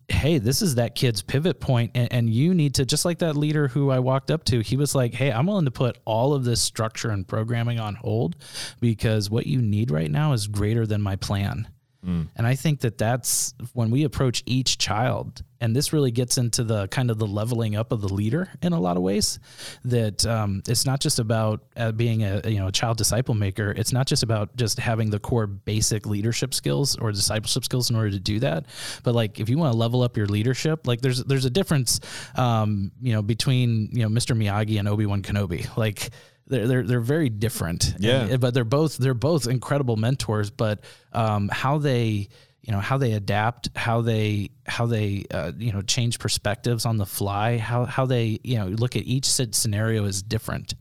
hey, 0.07 0.37
this 0.37 0.61
is 0.61 0.75
that 0.75 0.95
kid's 0.95 1.21
pivot 1.21 1.59
point, 1.59 1.91
and, 1.95 2.11
and 2.11 2.29
you 2.29 2.53
need 2.53 2.75
to 2.75 2.85
just 2.85 3.05
like 3.05 3.19
that 3.19 3.35
leader 3.35 3.67
who 3.67 3.89
I 3.89 3.99
walked 3.99 4.31
up 4.31 4.43
to. 4.45 4.61
He 4.61 4.77
was 4.77 4.95
like, 4.95 5.13
hey, 5.13 5.31
I'm 5.31 5.47
willing 5.47 5.65
to 5.65 5.71
put 5.71 5.97
all 6.05 6.33
of 6.33 6.43
this 6.43 6.61
structure 6.61 7.11
and 7.11 7.27
programming 7.27 7.79
on 7.79 7.95
hold 7.95 8.35
because 8.79 9.29
what 9.29 9.47
you 9.47 9.61
need 9.61 9.91
right 9.91 10.11
now 10.11 10.33
is 10.33 10.47
greater 10.47 10.85
than 10.85 11.01
my 11.01 11.15
plan. 11.15 11.67
Hmm. 12.03 12.23
And 12.35 12.47
I 12.47 12.55
think 12.55 12.81
that 12.81 12.97
that's 12.97 13.53
when 13.73 13.91
we 13.91 14.03
approach 14.03 14.43
each 14.45 14.77
child, 14.77 15.43
and 15.61 15.75
this 15.75 15.93
really 15.93 16.11
gets 16.11 16.37
into 16.37 16.63
the 16.63 16.87
kind 16.89 17.09
of 17.09 17.17
the 17.19 17.27
leveling 17.27 17.75
up 17.75 17.91
of 17.91 18.01
the 18.01 18.11
leader 18.13 18.49
in 18.61 18.73
a 18.73 18.79
lot 18.79 18.97
of 18.97 19.03
ways. 19.03 19.39
That 19.85 20.25
um, 20.25 20.61
it's 20.67 20.85
not 20.85 20.99
just 20.99 21.19
about 21.19 21.63
uh, 21.77 21.91
being 21.93 22.23
a 22.23 22.41
you 22.49 22.59
know 22.59 22.67
a 22.67 22.71
child 22.71 22.97
disciple 22.97 23.35
maker. 23.35 23.71
It's 23.71 23.93
not 23.93 24.07
just 24.07 24.23
about 24.23 24.55
just 24.57 24.79
having 24.79 25.09
the 25.11 25.19
core 25.19 25.47
basic 25.47 26.05
leadership 26.05 26.53
skills 26.53 26.97
or 26.97 27.11
discipleship 27.11 27.63
skills 27.63 27.89
in 27.89 27.95
order 27.95 28.09
to 28.11 28.19
do 28.19 28.39
that. 28.39 28.65
But 29.03 29.15
like 29.15 29.39
if 29.39 29.47
you 29.47 29.57
want 29.57 29.71
to 29.71 29.77
level 29.77 30.01
up 30.01 30.17
your 30.17 30.25
leadership, 30.27 30.87
like 30.87 30.99
there's 31.01 31.23
there's 31.23 31.45
a 31.45 31.49
difference, 31.49 31.99
um, 32.35 32.91
you 33.01 33.13
know, 33.13 33.21
between 33.21 33.89
you 33.91 34.01
know 34.03 34.09
Mr. 34.09 34.35
Miyagi 34.35 34.79
and 34.79 34.87
Obi 34.87 35.05
Wan 35.05 35.21
Kenobi. 35.21 35.67
Like 35.77 36.09
they're 36.47 36.67
they're 36.67 36.83
they're 36.83 36.99
very 36.99 37.29
different. 37.29 37.93
Yeah. 37.99 38.23
And- 38.23 38.41
but 38.41 38.53
they're 38.53 38.63
both 38.65 38.97
they're 38.97 39.13
both 39.13 39.47
incredible 39.47 39.95
mentors. 39.95 40.49
But 40.49 40.83
um, 41.13 41.49
how 41.49 41.77
they 41.77 42.29
you 42.61 42.71
know 42.71 42.79
how 42.79 42.97
they 42.97 43.13
adapt, 43.13 43.69
how 43.75 44.01
they 44.01 44.51
how 44.67 44.85
they 44.85 45.25
uh, 45.31 45.51
you 45.57 45.71
know 45.71 45.81
change 45.81 46.19
perspectives 46.19 46.85
on 46.85 46.97
the 46.97 47.05
fly, 47.05 47.57
how 47.57 47.85
how 47.85 48.05
they 48.05 48.39
you 48.43 48.57
know 48.57 48.67
look 48.67 48.95
at 48.95 49.03
each 49.03 49.25
scenario 49.25 50.05
is 50.05 50.21
different. 50.21 50.75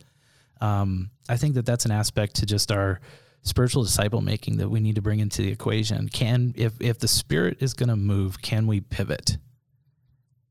Um, 0.61 1.11
I 1.29 1.37
think 1.37 1.55
that 1.55 1.65
that's 1.65 1.87
an 1.87 1.91
aspect 1.91 2.37
to 2.37 2.47
just 2.47 2.71
our 2.71 3.01
spiritual 3.43 3.83
disciple 3.83 4.21
making 4.21 4.59
that 4.59 4.69
we 4.69 4.81
need 4.81 4.97
to 4.97 5.01
bring 5.03 5.21
into 5.21 5.41
the 5.41 5.51
equation. 5.51 6.09
Can 6.11 6.53
if 6.57 6.75
if 6.81 6.99
the 6.99 7.09
spirit 7.09 7.59
is 7.61 7.73
going 7.73 7.89
to 7.89 7.97
move, 7.97 8.43
can 8.43 8.67
we 8.67 8.81
pivot? 8.81 9.39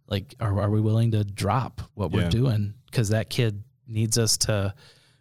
Like, 0.08 0.34
are 0.40 0.60
are 0.60 0.70
we 0.72 0.82
willing 0.82 1.12
to 1.12 1.24
drop 1.24 1.82
what 1.94 2.12
Yeah. 2.12 2.24
we're 2.24 2.30
doing 2.30 2.74
because 2.88 3.10
that 3.10 3.30
kid 3.30 3.64
needs 3.88 4.18
us 4.18 4.38
to 4.38 4.74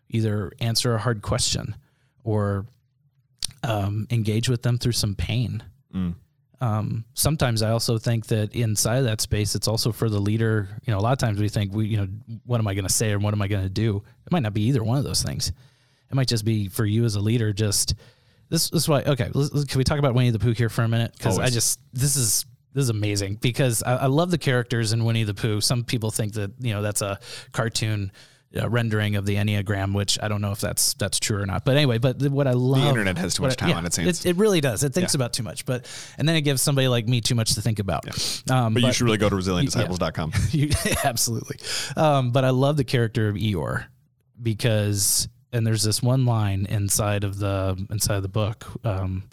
either 0.08 0.50
answer 0.60 0.94
a 0.94 0.98
hard 0.98 1.20
question 1.20 1.76
or 2.24 2.66
um, 3.62 4.06
engage 4.10 4.48
with 4.48 4.62
them 4.62 4.78
through 4.78 4.92
some 4.92 5.14
pain. 5.14 5.62
Mm. 5.94 6.14
Um, 6.60 7.04
sometimes 7.14 7.62
I 7.62 7.70
also 7.70 7.98
think 7.98 8.26
that 8.26 8.54
inside 8.54 8.98
of 8.98 9.04
that 9.04 9.20
space, 9.20 9.54
it's 9.54 9.68
also 9.68 9.92
for 9.92 10.08
the 10.08 10.18
leader. 10.18 10.68
You 10.84 10.92
know, 10.92 10.98
a 10.98 11.00
lot 11.00 11.12
of 11.12 11.18
times 11.18 11.40
we 11.40 11.48
think, 11.48 11.72
we, 11.72 11.86
you 11.86 11.96
know, 11.98 12.08
what 12.44 12.58
am 12.58 12.66
I 12.66 12.74
going 12.74 12.86
to 12.86 12.92
say 12.92 13.12
or 13.12 13.18
what 13.18 13.32
am 13.32 13.42
I 13.42 13.48
going 13.48 13.62
to 13.62 13.68
do? 13.68 14.02
It 14.26 14.32
might 14.32 14.42
not 14.42 14.54
be 14.54 14.62
either 14.62 14.82
one 14.82 14.98
of 14.98 15.04
those 15.04 15.22
things. 15.22 15.48
It 16.10 16.14
might 16.14 16.28
just 16.28 16.44
be 16.44 16.68
for 16.68 16.84
you 16.84 17.04
as 17.04 17.14
a 17.14 17.20
leader. 17.20 17.52
Just 17.52 17.94
this, 18.48 18.70
this 18.70 18.82
is 18.82 18.88
why. 18.88 19.02
Okay, 19.02 19.30
can 19.30 19.78
we 19.78 19.84
talk 19.84 19.98
about 19.98 20.14
Winnie 20.14 20.30
the 20.30 20.38
Pooh 20.38 20.52
here 20.52 20.68
for 20.68 20.82
a 20.82 20.88
minute? 20.88 21.12
Because 21.16 21.38
I 21.38 21.50
just 21.50 21.80
this 21.92 22.16
is 22.16 22.46
this 22.72 22.82
is 22.84 22.90
amazing 22.90 23.36
because 23.36 23.82
I, 23.82 23.96
I 23.96 24.06
love 24.06 24.30
the 24.30 24.38
characters 24.38 24.92
in 24.92 25.04
Winnie 25.04 25.24
the 25.24 25.34
Pooh. 25.34 25.60
Some 25.60 25.84
people 25.84 26.10
think 26.10 26.32
that 26.34 26.52
you 26.58 26.72
know 26.72 26.80
that's 26.80 27.02
a 27.02 27.20
cartoon 27.52 28.10
uh, 28.56 28.68
rendering 28.68 29.16
of 29.16 29.26
the 29.26 29.36
enneagram, 29.36 29.94
which 29.94 30.18
I 30.22 30.28
don't 30.28 30.40
know 30.40 30.52
if 30.52 30.60
that's 30.60 30.94
that's 30.94 31.18
true 31.18 31.40
or 31.40 31.46
not. 31.46 31.64
But 31.64 31.76
anyway, 31.76 31.98
but 31.98 32.22
what 32.30 32.46
I 32.46 32.52
love 32.52 32.82
the 32.82 32.88
internet 32.88 33.18
has 33.18 33.34
too 33.34 33.42
much 33.42 33.50
what 33.50 33.62
I- 33.62 33.66
time 33.66 33.70
yeah, 33.70 33.76
on 33.76 33.86
its 33.86 33.96
hands. 33.96 34.24
It, 34.24 34.30
it 34.30 34.36
really 34.36 34.60
does. 34.60 34.84
It 34.84 34.94
thinks 34.94 35.14
about 35.14 35.32
too 35.32 35.42
much, 35.42 35.66
but 35.66 35.86
and 36.16 36.28
then 36.28 36.36
it 36.36 36.42
gives 36.42 36.62
somebody 36.62 36.88
like 36.88 37.06
me 37.06 37.20
too 37.20 37.34
much 37.34 37.54
to 37.54 37.62
think 37.62 37.78
about. 37.78 38.06
Um, 38.50 38.74
but, 38.74 38.82
you 38.82 38.92
should 38.92 39.04
really 39.04 39.18
go 39.18 39.28
to 39.28 39.36
resilientdisciples.com. 39.36 40.32
you, 40.50 40.70
absolutely. 41.04 41.58
Um, 41.96 42.30
but 42.30 42.44
I 42.44 42.50
love 42.50 42.76
the 42.76 42.84
character 42.84 43.28
of 43.28 43.36
Eeyore 43.36 43.84
because, 44.42 45.28
and 45.52 45.66
there's 45.66 45.82
this 45.82 46.02
one 46.02 46.24
line 46.24 46.66
inside 46.68 47.24
of 47.24 47.38
the 47.38 47.86
inside 47.90 48.16
of 48.16 48.22
the 48.22 48.28
book 48.28 48.66
um, 48.84 49.24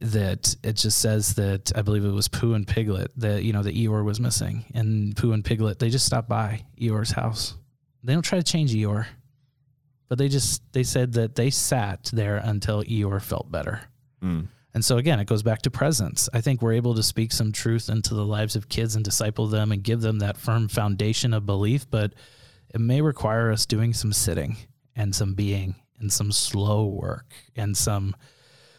that 0.00 0.56
it 0.62 0.74
just 0.74 0.98
says 0.98 1.34
that 1.36 1.72
I 1.74 1.82
believe 1.82 2.04
it 2.04 2.10
was 2.10 2.28
Pooh 2.28 2.52
and 2.52 2.66
Piglet 2.66 3.12
that 3.16 3.44
you 3.44 3.54
know 3.54 3.62
the 3.62 3.72
Eeyore 3.72 4.04
was 4.04 4.20
missing, 4.20 4.66
and 4.74 5.16
Pooh 5.16 5.32
and 5.32 5.42
Piglet 5.42 5.78
they 5.78 5.88
just 5.88 6.04
stopped 6.04 6.28
by 6.28 6.64
Eeyore's 6.78 7.12
house. 7.12 7.54
They 8.08 8.14
don't 8.14 8.22
try 8.22 8.38
to 8.38 8.42
change 8.42 8.72
Eeyore, 8.72 9.04
but 10.08 10.16
they 10.16 10.30
just 10.30 10.62
they 10.72 10.82
said 10.82 11.12
that 11.12 11.34
they 11.34 11.50
sat 11.50 12.08
there 12.10 12.38
until 12.38 12.82
Eeyore 12.82 13.20
felt 13.20 13.52
better. 13.52 13.82
Mm. 14.24 14.46
And 14.72 14.82
so 14.82 14.96
again, 14.96 15.20
it 15.20 15.26
goes 15.26 15.42
back 15.42 15.60
to 15.62 15.70
presence. 15.70 16.26
I 16.32 16.40
think 16.40 16.62
we're 16.62 16.72
able 16.72 16.94
to 16.94 17.02
speak 17.02 17.32
some 17.32 17.52
truth 17.52 17.90
into 17.90 18.14
the 18.14 18.24
lives 18.24 18.56
of 18.56 18.70
kids 18.70 18.96
and 18.96 19.04
disciple 19.04 19.46
them 19.46 19.72
and 19.72 19.82
give 19.82 20.00
them 20.00 20.20
that 20.20 20.38
firm 20.38 20.68
foundation 20.68 21.34
of 21.34 21.44
belief, 21.44 21.84
but 21.90 22.14
it 22.72 22.80
may 22.80 23.02
require 23.02 23.52
us 23.52 23.66
doing 23.66 23.92
some 23.92 24.14
sitting 24.14 24.56
and 24.96 25.14
some 25.14 25.34
being 25.34 25.74
and 26.00 26.10
some 26.10 26.32
slow 26.32 26.86
work 26.86 27.34
and 27.56 27.76
some 27.76 28.16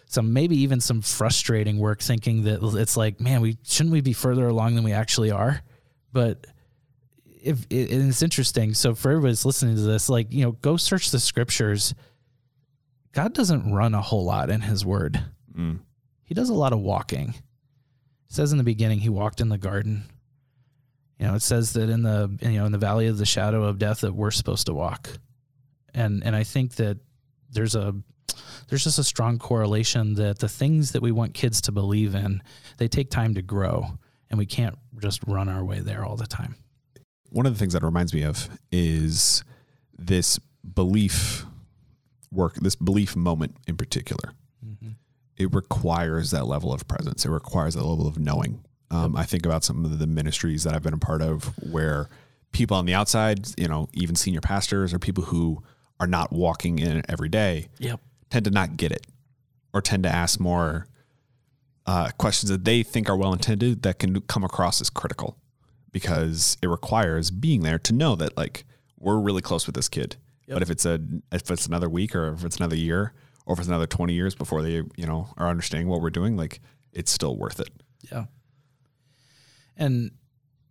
some 0.07 0.33
maybe 0.33 0.57
even 0.57 0.81
some 0.81 1.03
frustrating 1.03 1.77
work 1.77 2.01
thinking 2.01 2.45
that 2.45 2.63
it's 2.79 2.98
like, 2.98 3.21
man, 3.21 3.41
we 3.41 3.59
shouldn't 3.62 3.93
we 3.93 4.01
be 4.01 4.13
further 4.13 4.48
along 4.48 4.74
than 4.74 4.83
we 4.83 4.91
actually 4.93 5.29
are? 5.29 5.62
But 6.12 6.48
if 7.41 7.65
it, 7.69 7.91
it's 7.91 8.22
interesting. 8.22 8.74
So 8.74 8.96
for 8.96 9.12
everybody 9.12 9.31
that's 9.31 9.46
listening 9.46 9.75
to 9.75 9.81
this, 9.81 10.10
like, 10.10 10.31
you 10.34 10.43
know, 10.43 10.51
go 10.53 10.77
search 10.77 11.12
the 11.12 11.19
scriptures. 11.19 11.93
God 13.12 13.34
doesn't 13.34 13.72
run 13.72 13.96
a 13.96 14.01
whole 14.01 14.24
lot 14.24 14.50
in 14.50 14.62
his 14.62 14.86
word 14.86 15.19
Mm. 15.58 15.79
he 16.24 16.36
does 16.36 16.50
a 16.50 16.53
lot 16.53 16.74
of 16.74 16.79
walking. 16.79 17.29
It 17.29 18.34
says 18.34 18.51
in 18.51 18.60
the 18.60 18.63
beginning 18.63 19.00
he 19.00 19.10
walked 19.10 19.41
in 19.41 19.50
the 19.50 19.58
garden. 19.58 20.03
You 21.17 21.25
know, 21.27 21.34
it 21.34 21.41
says 21.41 21.74
that 21.74 21.89
in 21.89 22.03
the 22.03 22.38
you 22.41 22.60
know 22.60 22.65
in 22.65 22.72
the 22.72 22.77
valley 22.77 23.08
of 23.08 23.17
the 23.17 23.25
shadow 23.25 23.63
of 23.63 23.79
death 23.79 24.01
that 24.01 24.13
we're 24.13 24.31
supposed 24.31 24.67
to 24.67 24.74
walk, 24.74 25.10
and 25.93 26.24
and 26.24 26.36
I 26.36 26.43
think 26.43 26.75
that 26.75 27.00
there's 27.50 27.75
a 27.75 27.96
there's 28.69 28.84
just 28.84 29.00
a 29.00 29.03
strong 29.03 29.39
correlation 29.39 30.13
that 30.13 30.38
the 30.39 30.48
things 30.48 30.91
that 30.91 31.01
we 31.01 31.12
want 31.12 31.34
kids 31.34 31.62
to 31.62 31.72
believe 31.72 32.13
in 32.15 32.41
they 32.77 32.88
take 32.88 33.10
time 33.10 33.34
to 33.34 33.41
grow, 33.41 33.88
and 34.29 34.38
we 34.38 34.46
can't 34.46 34.77
just 35.01 35.22
run 35.25 35.50
our 35.50 35.65
way 35.65 35.79
there 35.79 36.05
all 36.05 36.15
the 36.15 36.27
time. 36.27 36.55
One 37.31 37.45
of 37.45 37.53
the 37.53 37.59
things 37.59 37.74
that 37.74 37.83
it 37.83 37.86
reminds 37.86 38.13
me 38.13 38.24
of 38.24 38.50
is 38.71 39.43
this 39.98 40.39
belief 40.75 41.45
work, 42.31 42.55
this 42.55 42.75
belief 42.75 43.15
moment 43.15 43.55
in 43.67 43.77
particular. 43.77 44.33
It 45.38 45.53
requires 45.53 46.31
that 46.31 46.48
level 46.48 46.74
of 46.74 46.86
presence. 46.89 47.24
It 47.25 47.29
requires 47.29 47.74
that 47.75 47.86
level 47.86 48.07
of 48.07 48.19
knowing. 48.19 48.62
Um, 48.91 49.15
I 49.15 49.24
think 49.24 49.45
about 49.45 49.63
some 49.63 49.86
of 49.86 49.98
the 49.98 50.05
ministries 50.07 50.63
that 50.63 50.74
I've 50.75 50.83
been 50.83 50.93
a 50.93 50.98
part 50.98 51.21
of 51.21 51.45
where 51.71 52.09
people 52.51 52.75
on 52.75 52.86
the 52.86 52.93
outside, 52.93 53.48
you 53.57 53.69
know, 53.69 53.88
even 53.93 54.15
senior 54.15 54.41
pastors 54.41 54.93
or 54.93 55.00
people 55.00 55.24
who 55.25 55.63
are 56.00 56.07
not 56.07 56.33
walking 56.33 56.79
in 56.79 56.98
it 56.98 57.05
every 57.07 57.29
day, 57.29 57.67
Yep. 57.79 58.01
tend 58.29 58.45
to 58.45 58.51
not 58.51 58.75
get 58.75 58.91
it 58.91 59.07
or 59.74 59.81
tend 59.81 60.03
to 60.03 60.09
ask 60.09 60.41
more 60.41 60.88
uh, 61.86 62.09
questions 62.17 62.50
that 62.50 62.65
they 62.65 62.83
think 62.83 63.09
are 63.09 63.15
well 63.15 63.31
intended 63.31 63.83
that 63.83 63.98
can 64.00 64.19
come 64.21 64.43
across 64.43 64.81
as 64.81 64.89
critical 64.89 65.38
because 65.91 66.58
it 66.62 66.67
requires 66.67 67.31
being 67.31 67.62
there 67.62 67.79
to 67.79 67.93
know 67.93 68.15
that 68.15 68.38
like 68.38 68.65
we're 69.00 69.19
really 69.19 69.41
close 69.41 69.65
with 69.65 69.75
this 69.75 69.89
kid. 69.89 70.17
But 70.48 70.63
if 70.63 70.69
it's 70.69 70.86
a 70.86 71.00
if 71.31 71.51
it's 71.51 71.67
another 71.67 71.89
week 71.89 72.15
or 72.15 72.34
if 72.34 72.43
it's 72.43 72.58
another 72.58 72.75
year 72.75 73.13
or 73.46 73.53
if 73.53 73.60
it's 73.60 73.67
another 73.67 73.86
20 73.86 74.13
years 74.13 74.36
before 74.36 74.62
they, 74.62 74.81
you 74.96 75.05
know, 75.05 75.27
are 75.38 75.48
understanding 75.48 75.88
what 75.88 76.01
we're 76.01 76.10
doing, 76.10 76.36
like 76.36 76.60
it's 76.91 77.12
still 77.12 77.38
worth 77.38 77.60
it. 77.60 77.69
Yeah. 78.12 78.25
And 79.77 80.12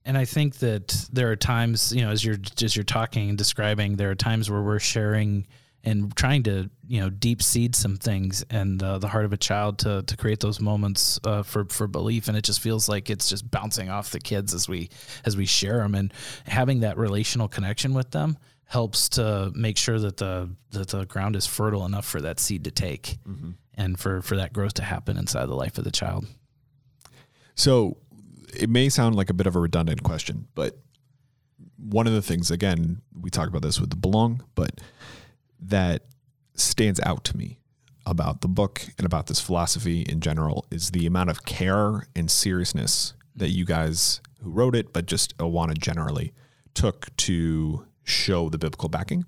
and 0.05 0.17
I 0.17 0.25
think 0.25 0.57
that 0.57 1.09
there 1.13 1.31
are 1.31 1.37
times, 1.37 1.93
you 1.93 2.03
know, 2.03 2.11
as 2.11 2.25
you're 2.25 2.39
as 2.63 2.75
you're 2.75 2.85
talking 2.85 3.29
and 3.29 3.39
describing, 3.39 3.97
there 3.97 4.11
are 4.11 4.17
times 4.17 4.51
where 4.51 4.63
we're 4.63 4.79
sharing 4.81 5.47
and 5.85 6.15
trying 6.17 6.43
to, 6.43 6.69
you 6.87 7.01
know, 7.01 7.09
deep 7.09 7.43
seed 7.43 7.75
some 7.75 7.97
things 7.97 8.45
in 8.51 8.83
uh, 8.83 8.99
the 8.99 9.09
heart 9.09 9.25
of 9.25 9.33
a 9.33 9.37
child 9.37 9.79
to 9.79 10.03
to 10.03 10.17
create 10.17 10.41
those 10.41 10.61
moments 10.61 11.21
uh, 11.25 11.43
for 11.43 11.65
for 11.67 11.87
belief, 11.87 12.29
and 12.29 12.37
it 12.37 12.45
just 12.45 12.61
feels 12.61 12.89
like 12.89 13.11
it's 13.11 13.29
just 13.29 13.51
bouncing 13.51 13.89
off 13.89 14.11
the 14.11 14.21
kids 14.21 14.55
as 14.55 14.69
we 14.69 14.91
as 15.25 15.37
we 15.37 15.47
share 15.47 15.79
them, 15.79 15.95
and 15.95 16.13
having 16.47 16.81
that 16.81 16.99
relational 16.99 17.49
connection 17.49 17.95
with 17.95 18.11
them 18.11 18.37
helps 18.65 19.09
to 19.09 19.51
make 19.55 19.79
sure 19.79 19.99
that 19.99 20.17
the 20.17 20.51
that 20.71 20.89
the 20.89 21.07
ground 21.07 21.37
is 21.37 21.47
fertile 21.47 21.87
enough 21.87 22.05
for 22.05 22.21
that 22.21 22.41
seed 22.41 22.65
to 22.65 22.71
take, 22.71 23.19
and 23.77 23.99
for 23.99 24.21
for 24.21 24.37
that 24.37 24.53
growth 24.53 24.75
to 24.75 24.83
happen 24.83 25.17
inside 25.17 25.47
the 25.47 25.55
life 25.55 25.79
of 25.79 25.85
the 25.85 25.91
child. 25.91 26.27
So 27.55 27.97
it 28.55 28.69
may 28.69 28.89
sound 28.89 29.15
like 29.17 29.31
a 29.31 29.35
bit 29.35 29.47
of 29.47 29.57
a 29.57 29.61
redundant 29.61 30.03
question, 30.03 30.49
but 30.55 30.77
one 31.77 32.07
of 32.07 32.13
the 32.13 32.23
things, 32.23 32.51
again, 32.51 33.03
we 33.21 33.31
talk 33.31 33.49
about 33.49 33.63
this 33.63 33.81
with 33.81 33.91
the 33.91 33.97
belong, 33.97 34.45
but 34.55 34.81
that 35.61 36.03
stands 36.55 37.01
out 37.05 37.25
to 37.25 37.37
me 37.37 37.59
about 38.07 38.41
the 38.41 38.49
book 38.49 38.87
and 38.97 39.07
about 39.07 39.27
this 39.27 39.41
philosophy 39.41 40.03
in 40.03 40.21
general 40.21 40.67
is 40.71 40.91
the 40.91 41.07
amount 41.07 41.31
of 41.31 41.45
care 41.45 42.07
and 42.17 42.31
seriousness 42.31 43.15
that 43.37 43.51
you 43.51 43.65
guys 43.65 44.21
who 44.43 44.51
wrote 44.51 44.75
it, 44.75 44.93
but 44.93 45.07
just 45.07 45.37
Awana 45.39 45.77
generally 45.77 46.33
took 46.75 47.15
to 47.17 47.87
show 48.05 48.49
the 48.49 48.59
biblical 48.59 48.89
backing. 48.89 49.27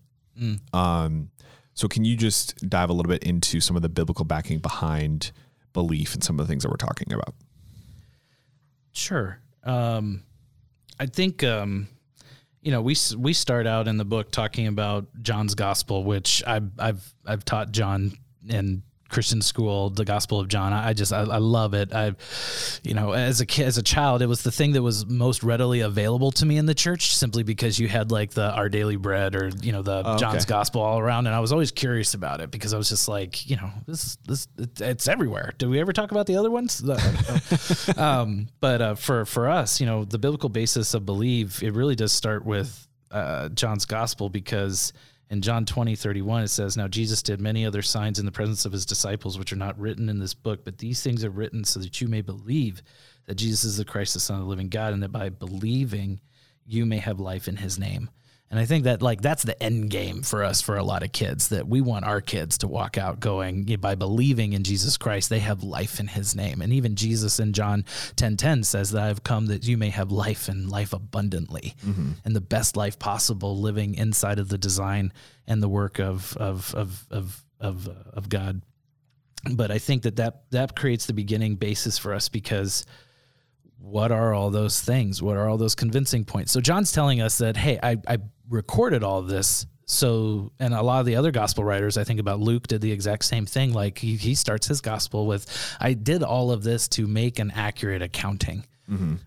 Um, 0.73 1.31
so 1.75 1.89
can 1.89 2.05
you 2.05 2.17
just 2.17 2.69
dive 2.69 2.91
a 2.91 2.93
little 2.93 3.11
bit 3.11 3.23
into 3.23 3.61
some 3.61 3.77
of 3.77 3.83
the 3.83 3.89
biblical 3.89 4.25
backing 4.25 4.59
behind 4.59 5.33
belief 5.73 6.15
and 6.15 6.25
some 6.25 6.41
of 6.41 6.47
the 6.47 6.51
things 6.51 6.63
that 6.63 6.71
we're 6.71 6.77
talking 6.77 7.13
about? 7.13 7.35
Sure. 8.93 9.41
Um, 9.65 10.23
I 10.99 11.07
think 11.07 11.45
um, 11.45 11.89
you 12.63 12.71
know 12.71 12.83
we 12.83 12.97
we 13.17 13.33
start 13.33 13.67
out 13.67 13.89
in 13.89 13.97
the 13.97 14.05
book 14.05 14.31
talking 14.31 14.67
about 14.67 15.07
John's 15.23 15.55
gospel, 15.55 16.05
which 16.05 16.43
I've 16.47 16.71
I've 16.79 17.15
I've 17.27 17.45
taught 17.45 17.73
John 17.73 18.13
in 18.49 18.83
Christian 19.11 19.43
school, 19.43 19.91
the 19.91 20.05
Gospel 20.05 20.41
of 20.41 20.49
John. 20.49 20.73
I 20.73 20.91
I 20.91 20.93
just 20.93 21.13
I, 21.13 21.21
I 21.21 21.39
love 21.39 21.75
it. 21.75 21.93
I, 21.93 22.15
you 22.83 22.95
know, 22.95 23.13
as 23.13 23.41
a 23.41 23.47
kid, 23.47 23.67
as 23.67 23.77
a 23.79 23.83
child, 23.83 24.23
it 24.23 24.27
was 24.27 24.43
the 24.43 24.51
thing 24.53 24.73
that 24.73 24.83
was 24.83 25.07
most 25.07 25.43
readily 25.43 25.81
available 25.81 26.31
to 26.33 26.47
me 26.47 26.57
in 26.57 26.67
the 26.67 26.75
church, 26.75 27.15
simply 27.17 27.43
because 27.43 27.79
you 27.79 27.89
had 27.89 28.11
like 28.11 28.31
the 28.33 28.51
Our 28.55 28.69
Daily 28.69 28.97
Bread 28.97 29.35
or 29.37 29.51
you 29.63 29.73
know 29.73 29.83
the 29.83 30.03
Oh, 30.05 30.13
okay. 30.13 30.21
John's 30.21 30.45
Gospel 30.45 30.81
all 30.81 30.99
around, 30.99 31.27
and 31.27 31.35
I 31.35 31.41
was 31.41 31.53
always 31.53 31.71
curious 31.71 32.15
about 32.15 32.41
it 32.41 32.51
because 32.51 32.73
I 32.73 32.79
was 32.79 32.89
just 32.89 33.09
like, 33.09 33.49
you 33.49 33.57
know, 33.57 33.71
this 33.87 34.17
this 34.27 34.49
it, 34.57 34.81
it's 34.81 35.09
everywhere. 35.09 35.53
Did 35.59 35.69
we 35.69 35.81
ever 35.81 35.93
talk 35.93 36.11
about 36.13 36.27
the 36.27 36.37
other 36.37 36.51
ones? 36.51 36.83
Um, 37.97 38.49
but 38.61 38.81
uh, 38.81 38.95
for 38.95 39.25
for 39.25 39.49
us, 39.49 39.81
you 39.81 39.87
know, 39.87 40.05
the 40.05 40.19
biblical 40.19 40.49
basis 40.49 40.95
of 40.95 41.05
believe 41.05 41.63
it 41.63 41.75
really 41.75 41.95
does 41.97 42.13
start 42.13 42.45
with 42.45 42.87
uh, 43.11 43.49
John's 43.51 43.85
gospel 43.85 44.29
because 44.29 44.93
in 45.31 45.43
John 45.43 45.65
20, 45.65 45.95
31, 45.95 46.43
it 46.43 46.49
says, 46.49 46.77
Now 46.77 46.89
Jesus 46.89 47.23
did 47.23 47.41
many 47.41 47.65
other 47.65 47.83
signs 47.83 48.19
in 48.19 48.27
the 48.27 48.33
presence 48.33 48.65
of 48.65 48.73
his 48.73 48.85
disciples, 48.85 49.39
which 49.39 49.53
are 49.53 49.57
not 49.57 49.79
written 49.79 50.09
in 50.09 50.19
this 50.19 50.35
book, 50.35 50.65
but 50.65 50.79
these 50.79 51.03
things 51.03 51.25
are 51.25 51.31
written 51.31 51.65
so 51.65 51.79
that 51.79 52.01
you 52.01 52.09
may 52.09 52.21
believe 52.21 52.83
that 53.27 53.37
Jesus 53.37 53.63
is 53.63 53.77
the 53.77 53.85
Christ, 53.85 54.15
the 54.15 54.21
Son 54.21 54.37
of 54.37 54.43
the 54.43 54.49
living 54.49 54.69
God, 54.69 54.93
and 54.93 55.03
that 55.05 55.13
by 55.13 55.29
believing 55.29 56.21
you 56.67 56.85
may 56.85 56.99
have 56.99 57.21
life 57.21 57.47
in 57.47 57.57
his 57.57 57.79
name. 57.79 58.11
And 58.51 58.59
I 58.59 58.65
think 58.65 58.83
that 58.85 59.01
like 59.01 59.23
that's 59.23 59.45
the 59.45 59.61
end 59.63 59.91
game 59.91 60.23
for 60.23 60.43
us 60.43 60.61
for 60.61 60.77
a 60.77 60.83
lot 60.83 61.05
of 61.05 61.13
kids 61.13 61.51
that 61.51 61.69
we 61.69 61.81
want 61.81 62.05
our 62.05 62.21
kids 62.21 62.59
to 62.59 62.69
walk 62.69 62.99
out 62.99 63.21
going 63.21 63.69
"Yeah, 63.69 63.77
by 63.77 63.95
believing 63.95 64.55
in 64.55 64.65
Jesus 64.65 64.97
Christ 64.97 65.31
they 65.31 65.39
have 65.39 65.63
life 65.63 66.01
in 66.01 66.09
his 66.09 66.35
name. 66.35 66.61
And 66.61 66.73
even 66.73 66.97
Jesus 66.97 67.39
in 67.39 67.53
John 67.53 67.85
10:10 68.17 68.65
says 68.65 68.91
that 68.91 69.03
I 69.03 69.07
have 69.07 69.23
come 69.23 69.47
that 69.47 69.65
you 69.65 69.77
may 69.79 69.91
have 69.91 70.11
life 70.11 70.49
and 70.49 70.69
life 70.69 70.93
abundantly. 70.93 71.77
And 72.25 72.35
the 72.35 72.41
best 72.41 72.77
life 72.77 72.99
possible 72.99 73.61
living 73.61 73.95
inside 73.95 74.41
of 74.41 74.49
the 74.49 74.59
design 74.59 75.13
and 75.47 75.63
the 75.63 75.69
work 75.69 76.01
of 76.01 76.37
of 76.37 76.75
of 76.75 77.07
of 77.11 77.45
of, 77.61 77.89
uh, 77.89 77.93
of 78.15 78.29
God. 78.29 78.63
But 79.53 79.71
I 79.71 79.79
think 79.79 80.03
that, 80.03 80.17
that 80.17 80.43
that 80.51 80.75
creates 80.75 81.07
the 81.07 81.13
beginning 81.13 81.55
basis 81.55 81.99
for 81.99 82.13
us 82.13 82.29
because 82.29 82.85
what 83.79 84.13
are 84.13 84.35
all 84.35 84.51
those 84.51 84.81
things? 84.81 85.23
What 85.23 85.37
are 85.37 85.49
all 85.49 85.57
those 85.57 85.75
convincing 85.75 86.25
points? 86.25 86.53
So 86.53 86.61
John's 86.61 86.93
telling 86.93 87.21
us 87.21 87.39
that, 87.39 87.57
hey, 87.57 87.79
I, 87.83 87.97
I 88.07 88.19
recorded 88.51 89.03
all 89.03 89.19
of 89.19 89.29
this. 89.29 89.67
So, 89.87 90.53
and 90.61 90.75
a 90.75 90.83
lot 90.83 91.01
of 91.01 91.07
the 91.07 91.17
other 91.17 91.33
gospel 91.33 91.65
writers, 91.65 91.97
I 91.97 92.05
think 92.05 92.21
about 92.21 92.39
Luke, 92.39 92.69
did 92.69 92.81
the 92.81 92.93
exact 92.93 93.25
same 93.25 93.47
thing. 93.47 93.73
Like 93.73 93.99
he, 93.99 94.17
he 94.17 94.35
starts 94.35 94.67
his 94.67 94.81
gospel 94.81 95.27
with, 95.27 95.47
I 95.81 95.95
did 95.95 96.23
all 96.23 96.53
of 96.53 96.63
this 96.63 96.87
to 96.89 97.07
make 97.09 97.39
an 97.39 97.51
accurate 97.51 98.03
accounting. 98.03 98.67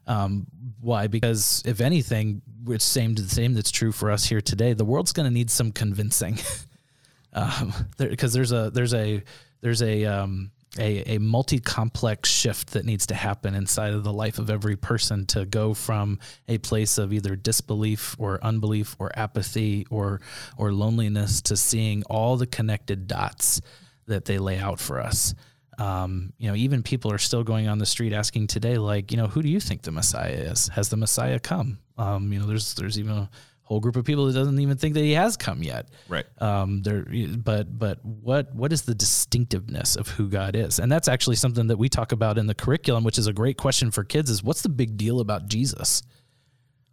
Um, 0.07 0.47
why? 0.79 1.07
Because 1.07 1.63
if 1.65 1.81
anything, 1.81 2.41
which 2.63 2.81
same 2.81 3.15
to 3.15 3.21
the 3.21 3.29
same 3.29 3.53
that's 3.53 3.71
true 3.71 3.91
for 3.91 4.11
us 4.11 4.25
here 4.25 4.41
today, 4.41 4.73
the 4.73 4.85
world's 4.85 5.13
going 5.13 5.27
to 5.27 5.33
need 5.33 5.49
some 5.49 5.71
convincing. 5.71 6.37
um, 7.33 7.73
because 7.97 8.33
there's 8.33 8.51
a 8.51 8.69
there's 8.69 8.93
a 8.93 9.23
there's 9.61 9.81
a 9.81 10.05
um, 10.05 10.51
a, 10.79 11.15
a 11.15 11.19
multi 11.19 11.59
complex 11.59 12.29
shift 12.29 12.71
that 12.71 12.85
needs 12.85 13.05
to 13.07 13.15
happen 13.15 13.53
inside 13.53 13.93
of 13.93 14.03
the 14.03 14.13
life 14.13 14.39
of 14.39 14.49
every 14.49 14.75
person 14.75 15.25
to 15.27 15.45
go 15.45 15.73
from 15.73 16.19
a 16.47 16.57
place 16.57 16.97
of 16.97 17.13
either 17.13 17.35
disbelief 17.35 18.15
or 18.17 18.43
unbelief 18.43 18.95
or 18.99 19.11
apathy 19.15 19.85
or 19.89 20.21
or 20.57 20.71
loneliness 20.71 21.41
to 21.43 21.55
seeing 21.55 22.03
all 22.03 22.37
the 22.37 22.47
connected 22.47 23.07
dots 23.07 23.61
that 24.07 24.25
they 24.25 24.39
lay 24.39 24.57
out 24.57 24.79
for 24.79 24.99
us. 24.99 25.33
Um, 25.79 26.33
you 26.37 26.49
know, 26.49 26.55
even 26.55 26.83
people 26.83 27.11
are 27.11 27.17
still 27.17 27.43
going 27.43 27.67
on 27.67 27.79
the 27.79 27.85
street 27.85 28.13
asking 28.13 28.47
today, 28.47 28.77
like, 28.77 29.11
you 29.11 29.17
know, 29.17 29.27
who 29.27 29.41
do 29.41 29.49
you 29.49 29.59
think 29.59 29.81
the 29.81 29.91
Messiah 29.91 30.31
is? 30.31 30.67
Has 30.69 30.89
the 30.89 30.97
Messiah 30.97 31.39
come? 31.39 31.79
Um, 31.97 32.31
you 32.31 32.39
know, 32.39 32.45
there's 32.45 32.73
there's 32.75 32.99
even 32.99 33.13
a 33.13 33.29
whole 33.63 33.79
group 33.79 33.95
of 33.95 34.03
people 34.03 34.25
that 34.25 34.33
doesn't 34.33 34.59
even 34.59 34.77
think 34.77 34.93
that 34.93 35.01
he 35.01 35.13
has 35.13 35.37
come 35.37 35.63
yet. 35.63 35.89
Right. 36.09 36.25
Um, 36.41 36.81
there, 36.83 37.05
but 37.37 37.77
but 37.77 38.03
what 38.03 38.53
what 38.53 38.73
is 38.73 38.83
the 38.83 38.93
distinctiveness 38.93 39.95
of 39.95 40.09
who 40.09 40.27
God 40.27 40.55
is? 40.55 40.79
And 40.79 40.91
that's 40.91 41.07
actually 41.07 41.37
something 41.37 41.67
that 41.67 41.77
we 41.77 41.89
talk 41.89 42.11
about 42.11 42.37
in 42.37 42.47
the 42.47 42.55
curriculum, 42.55 43.03
which 43.03 43.17
is 43.17 43.27
a 43.27 43.33
great 43.33 43.57
question 43.57 43.89
for 43.89 44.03
kids. 44.03 44.29
Is 44.29 44.43
what's 44.43 44.61
the 44.61 44.69
big 44.69 44.97
deal 44.97 45.19
about 45.21 45.47
Jesus? 45.47 46.03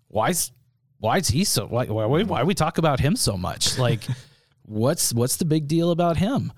Why's 0.08 0.52
why 0.98 1.16
is 1.18 1.28
he 1.28 1.44
so 1.44 1.66
why 1.66 1.86
why, 1.86 2.06
why 2.22 2.42
we 2.44 2.54
talk 2.54 2.78
about 2.78 3.00
him 3.00 3.16
so 3.16 3.36
much? 3.36 3.78
Like, 3.78 4.02
what's 4.62 5.12
what's 5.14 5.36
the 5.36 5.46
big 5.46 5.66
deal 5.66 5.90
about 5.90 6.18
him? 6.18 6.52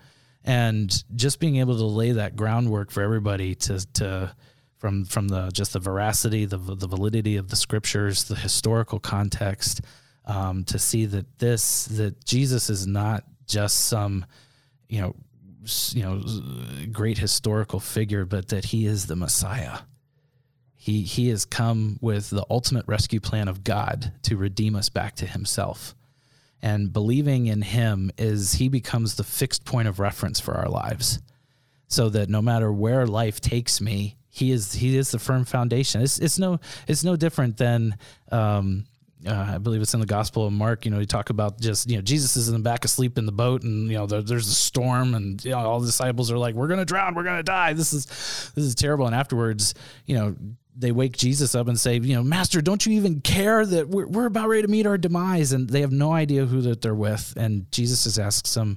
And 0.44 0.92
just 1.14 1.38
being 1.38 1.56
able 1.56 1.78
to 1.78 1.84
lay 1.84 2.12
that 2.12 2.34
groundwork 2.34 2.90
for 2.90 3.02
everybody 3.02 3.54
to 3.54 3.86
to 3.94 4.34
from 4.76 5.04
from 5.04 5.28
the 5.28 5.50
just 5.52 5.72
the 5.72 5.78
veracity, 5.78 6.44
the 6.44 6.58
the 6.58 6.88
validity 6.88 7.36
of 7.36 7.48
the 7.48 7.56
scriptures, 7.56 8.24
the 8.24 8.34
historical 8.34 8.98
context, 8.98 9.82
um, 10.24 10.64
to 10.64 10.78
see 10.78 11.06
that 11.06 11.38
this 11.38 11.86
that 11.86 12.24
Jesus 12.24 12.70
is 12.70 12.86
not 12.86 13.24
just 13.46 13.86
some 13.86 14.24
you 14.88 15.00
know 15.00 15.14
you 15.92 16.02
know 16.02 16.22
great 16.90 17.18
historical 17.18 17.80
figure, 17.80 18.24
but 18.24 18.48
that 18.48 18.66
he 18.66 18.86
is 18.86 19.06
the 19.06 19.16
Messiah. 19.16 19.80
He 20.74 21.02
he 21.02 21.28
has 21.28 21.44
come 21.44 21.98
with 22.00 22.30
the 22.30 22.44
ultimate 22.50 22.84
rescue 22.88 23.20
plan 23.20 23.46
of 23.46 23.62
God 23.62 24.12
to 24.22 24.36
redeem 24.36 24.74
us 24.74 24.88
back 24.88 25.14
to 25.16 25.26
Himself. 25.26 25.94
And 26.60 26.92
believing 26.92 27.46
in 27.46 27.62
Him 27.62 28.10
is 28.18 28.54
He 28.54 28.68
becomes 28.68 29.14
the 29.14 29.22
fixed 29.22 29.64
point 29.64 29.86
of 29.86 30.00
reference 30.00 30.40
for 30.40 30.54
our 30.54 30.68
lives, 30.68 31.20
so 31.86 32.08
that 32.08 32.28
no 32.28 32.42
matter 32.42 32.72
where 32.72 33.06
life 33.06 33.40
takes 33.40 33.80
me, 33.80 34.16
He 34.28 34.50
is 34.50 34.72
He 34.72 34.96
is 34.96 35.12
the 35.12 35.20
firm 35.20 35.44
foundation. 35.44 36.02
It's 36.02 36.18
it's 36.18 36.38
no 36.38 36.58
it's 36.88 37.04
no 37.04 37.14
different 37.14 37.58
than. 37.58 37.96
Um, 38.32 38.86
uh, 39.26 39.52
I 39.54 39.58
believe 39.58 39.82
it's 39.82 39.94
in 39.94 40.00
the 40.00 40.06
Gospel 40.06 40.46
of 40.46 40.52
Mark. 40.52 40.84
You 40.84 40.90
know, 40.90 40.98
you 40.98 41.06
talk 41.06 41.30
about 41.30 41.60
just 41.60 41.88
you 41.88 41.96
know 41.96 42.02
Jesus 42.02 42.36
is 42.36 42.48
in 42.48 42.54
the 42.54 42.60
back 42.60 42.84
asleep 42.84 43.18
in 43.18 43.26
the 43.26 43.32
boat, 43.32 43.62
and 43.62 43.88
you 43.88 43.96
know 43.96 44.06
there, 44.06 44.22
there's 44.22 44.48
a 44.48 44.54
storm, 44.54 45.14
and 45.14 45.44
you 45.44 45.52
know 45.52 45.58
all 45.58 45.80
the 45.80 45.86
disciples 45.86 46.30
are 46.30 46.38
like, 46.38 46.54
"We're 46.54 46.68
gonna 46.68 46.84
drown, 46.84 47.14
we're 47.14 47.24
gonna 47.24 47.42
die. 47.42 47.72
This 47.72 47.92
is 47.92 48.06
this 48.54 48.64
is 48.64 48.74
terrible." 48.74 49.06
And 49.06 49.14
afterwards, 49.14 49.74
you 50.06 50.16
know, 50.16 50.34
they 50.76 50.90
wake 50.90 51.16
Jesus 51.16 51.54
up 51.54 51.68
and 51.68 51.78
say, 51.78 51.98
"You 51.98 52.16
know, 52.16 52.22
Master, 52.24 52.60
don't 52.60 52.84
you 52.84 52.92
even 52.94 53.20
care 53.20 53.64
that 53.64 53.88
we're 53.88 54.06
we're 54.06 54.26
about 54.26 54.48
ready 54.48 54.62
to 54.62 54.68
meet 54.68 54.86
our 54.86 54.98
demise?" 54.98 55.52
And 55.52 55.68
they 55.70 55.82
have 55.82 55.92
no 55.92 56.12
idea 56.12 56.46
who 56.46 56.60
that 56.62 56.80
they're 56.80 56.94
with. 56.94 57.34
And 57.36 57.70
Jesus 57.70 58.04
just 58.04 58.18
asks 58.18 58.54
them, 58.54 58.76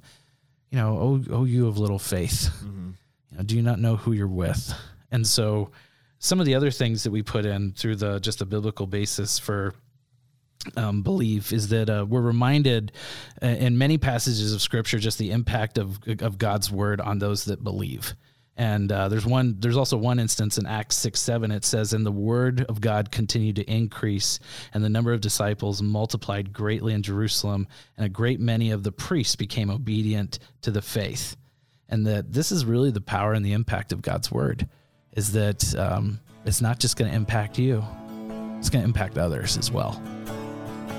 "You 0.69 0.77
know, 0.77 0.97
oh, 0.97 1.23
oh, 1.31 1.45
you 1.45 1.67
of 1.67 1.79
little 1.79 1.99
faith, 1.99 2.51
mm-hmm. 2.59 2.91
you 3.31 3.37
know, 3.37 3.43
do 3.43 3.55
you 3.55 3.63
not 3.63 3.79
know 3.79 3.95
who 3.95 4.11
you're 4.11 4.27
with?" 4.27 4.73
And 5.11 5.25
so, 5.25 5.71
some 6.19 6.39
of 6.39 6.45
the 6.45 6.53
other 6.53 6.71
things 6.71 7.03
that 7.03 7.11
we 7.11 7.23
put 7.23 7.45
in 7.45 7.71
through 7.71 7.95
the 7.95 8.19
just 8.19 8.39
the 8.39 8.45
biblical 8.45 8.85
basis 8.85 9.39
for 9.39 9.73
um, 10.75 11.01
belief 11.01 11.53
is 11.53 11.69
that 11.69 11.89
uh, 11.89 12.05
we're 12.07 12.21
reminded 12.21 12.91
uh, 13.41 13.47
in 13.47 13.77
many 13.77 13.97
passages 13.97 14.53
of 14.53 14.61
Scripture 14.61 14.99
just 14.99 15.17
the 15.17 15.31
impact 15.31 15.77
of 15.77 15.99
of 16.21 16.37
God's 16.37 16.71
word 16.71 17.01
on 17.01 17.19
those 17.19 17.45
that 17.45 17.63
believe. 17.63 18.15
And 18.57 18.89
uh, 18.89 19.09
there's 19.09 19.25
one. 19.25 19.57
There's 19.59 19.75
also 19.75 19.97
one 19.97 20.17
instance 20.17 20.57
in 20.57 20.65
Acts 20.65 20.95
six 20.95 21.19
seven. 21.19 21.51
It 21.51 21.65
says, 21.65 21.91
"And 21.91 22.05
the 22.05 22.11
word 22.11 22.65
of 22.69 22.79
God 22.79 23.11
continued 23.11 23.57
to 23.57 23.69
increase, 23.69 24.39
and 24.73 24.83
the 24.83 24.89
number 24.89 25.11
of 25.11 25.19
disciples 25.19 25.81
multiplied 25.81 26.53
greatly 26.53 26.93
in 26.93 27.03
Jerusalem, 27.03 27.67
and 27.97 28.05
a 28.05 28.09
great 28.09 28.39
many 28.39 28.71
of 28.71 28.83
the 28.83 28.93
priests 28.93 29.35
became 29.35 29.69
obedient 29.69 30.39
to 30.61 30.71
the 30.71 30.81
faith." 30.81 31.35
And 31.89 32.07
that 32.07 32.31
this 32.31 32.51
is 32.51 32.65
really 32.65 32.91
the 32.91 33.01
power 33.01 33.33
and 33.33 33.45
the 33.45 33.53
impact 33.53 33.91
of 33.91 34.01
God's 34.01 34.31
word, 34.31 34.67
is 35.11 35.33
that 35.33 35.75
um, 35.75 36.21
it's 36.45 36.61
not 36.61 36.79
just 36.79 36.95
going 36.95 37.11
to 37.11 37.15
impact 37.15 37.59
you; 37.59 37.83
it's 38.57 38.69
going 38.69 38.83
to 38.83 38.87
impact 38.87 39.17
others 39.17 39.57
as 39.57 39.69
well 39.69 40.01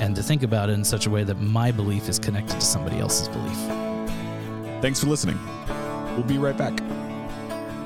and 0.01 0.15
to 0.17 0.23
think 0.23 0.43
about 0.43 0.71
it 0.71 0.75
in 0.75 0.85
such 0.85 1.07
a 1.07 1.11
way 1.11 1.25
that 1.25 1.41
my 1.41 1.71
belief 1.71 2.09
is 2.09 2.19
connected 2.19 2.55
to 2.55 2.67
somebody 2.67 2.99
else's 2.99 3.29
belief. 3.29 3.57
Thanks 4.83 5.01
for 5.01 5.07
listening. 5.07 5.39
We'll 6.15 6.25
be 6.25 6.39
right 6.39 6.57
back. 6.57 6.81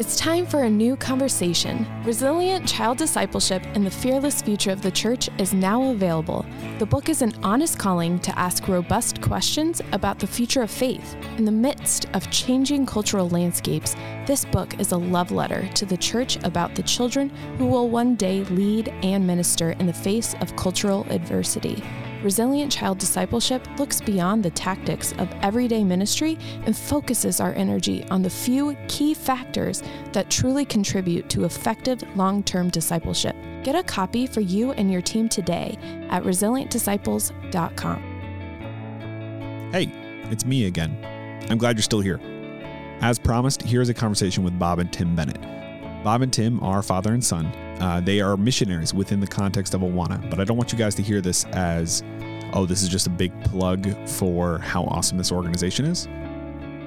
It's 0.01 0.17
time 0.17 0.47
for 0.47 0.63
a 0.63 0.71
new 0.71 0.97
conversation. 0.97 1.87
Resilient 2.07 2.67
Child 2.67 2.97
Discipleship 2.97 3.63
and 3.75 3.85
the 3.85 3.91
Fearless 3.91 4.41
Future 4.41 4.71
of 4.71 4.81
the 4.81 4.91
Church 4.91 5.29
is 5.37 5.53
now 5.53 5.91
available. 5.91 6.47
The 6.79 6.87
book 6.87 7.11
is 7.11 7.21
an 7.21 7.35
honest 7.43 7.79
calling 7.79 8.19
to 8.21 8.39
ask 8.39 8.67
robust 8.67 9.21
questions 9.21 9.83
about 9.93 10.19
the 10.19 10.27
future 10.27 10.63
of 10.63 10.71
faith. 10.71 11.17
In 11.37 11.45
the 11.45 11.53
midst 11.53 12.07
of 12.15 12.31
changing 12.31 12.87
cultural 12.87 13.29
landscapes, 13.29 13.95
this 14.27 14.47
book 14.47 14.81
is 14.81 14.93
a 14.93 14.97
love 14.97 15.33
letter 15.33 15.69
to 15.75 15.85
the 15.85 15.99
church 15.99 16.43
about 16.45 16.75
the 16.75 16.83
children 16.85 17.29
who 17.59 17.67
will 17.67 17.91
one 17.91 18.15
day 18.15 18.45
lead 18.45 18.89
and 19.03 19.27
minister 19.27 19.73
in 19.73 19.87
the 19.87 19.93
face 19.93 20.35
of 20.41 20.57
cultural 20.57 21.07
adversity. 21.11 21.83
Resilient 22.23 22.71
Child 22.71 22.99
Discipleship 22.99 23.67
looks 23.79 24.03
beyond 24.03 24.43
the 24.43 24.51
tactics 24.51 25.13
of 25.13 25.33
everyday 25.41 25.83
ministry 25.83 26.37
and 26.67 26.77
focuses 26.77 27.41
our 27.41 27.55
energy 27.55 28.05
on 28.11 28.21
the 28.21 28.29
few 28.29 28.77
key 28.89 29.15
factors 29.15 29.83
that 30.13 30.31
truly 30.31 30.67
contribute 30.67 31.31
to 31.31 31.45
effective 31.45 32.03
long 32.17 32.43
term 32.43 32.69
discipleship. 32.69 33.35
Get 33.63 33.75
a 33.75 33.83
copy 33.83 34.27
for 34.27 34.41
you 34.41 34.73
and 34.73 34.93
your 34.93 35.01
team 35.01 35.31
today 35.31 35.79
at 36.11 36.23
resilientdisciples.com. 36.23 38.03
Hey, 39.73 39.91
it's 40.31 40.45
me 40.45 40.67
again. 40.67 41.47
I'm 41.49 41.57
glad 41.57 41.77
you're 41.77 41.83
still 41.83 42.01
here. 42.01 42.21
As 43.01 43.19
promised, 43.19 43.63
here's 43.63 43.89
a 43.89 43.95
conversation 43.95 44.45
with 44.45 44.59
Bob 44.59 44.79
and 44.79 44.93
Tim 44.93 45.17
Bennett. 45.17 45.41
Bob 46.05 46.21
and 46.21 46.31
Tim 46.31 46.63
are 46.63 46.83
father 46.83 47.15
and 47.15 47.25
son. 47.25 47.51
Uh, 47.81 48.01
they 48.01 48.21
are 48.21 48.37
missionaries 48.37 48.93
within 48.93 49.21
the 49.21 49.27
context 49.27 49.73
of 49.73 49.81
Awana, 49.81 50.29
but 50.29 50.39
I 50.39 50.45
don't 50.45 50.57
want 50.57 50.71
you 50.71 50.79
guys 50.79 50.95
to 50.97 51.03
hear 51.03 51.21
this 51.21 51.45
as, 51.47 52.03
oh, 52.53 52.67
this 52.67 52.83
is 52.83 52.89
just 52.89 53.07
a 53.07 53.11
big 53.11 53.33
plug 53.45 54.07
for 54.07 54.59
how 54.59 54.85
awesome 54.85 55.17
this 55.17 55.33
organization 55.33 55.87
is. 55.87 56.07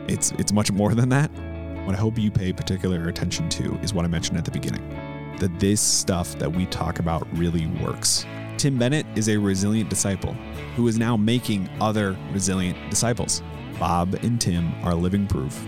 It's 0.07 0.31
it's 0.33 0.51
much 0.51 0.71
more 0.71 0.93
than 0.93 1.09
that. 1.09 1.31
What 1.85 1.95
I 1.95 1.99
hope 1.99 2.17
you 2.19 2.29
pay 2.29 2.53
particular 2.53 3.07
attention 3.07 3.49
to 3.49 3.75
is 3.79 3.93
what 3.93 4.05
I 4.05 4.07
mentioned 4.07 4.37
at 4.37 4.45
the 4.45 4.51
beginning, 4.51 4.87
that 5.39 5.59
this 5.59 5.81
stuff 5.81 6.37
that 6.37 6.51
we 6.51 6.65
talk 6.67 6.99
about 6.99 7.27
really 7.37 7.67
works. 7.83 8.25
Tim 8.57 8.77
Bennett 8.77 9.05
is 9.15 9.29
a 9.29 9.37
resilient 9.37 9.89
disciple 9.89 10.33
who 10.75 10.87
is 10.87 10.99
now 10.99 11.17
making 11.17 11.69
other 11.81 12.15
resilient 12.31 12.77
disciples. 12.89 13.41
Bob 13.79 14.13
and 14.21 14.39
Tim 14.39 14.73
are 14.83 14.93
living 14.93 15.25
proof 15.25 15.65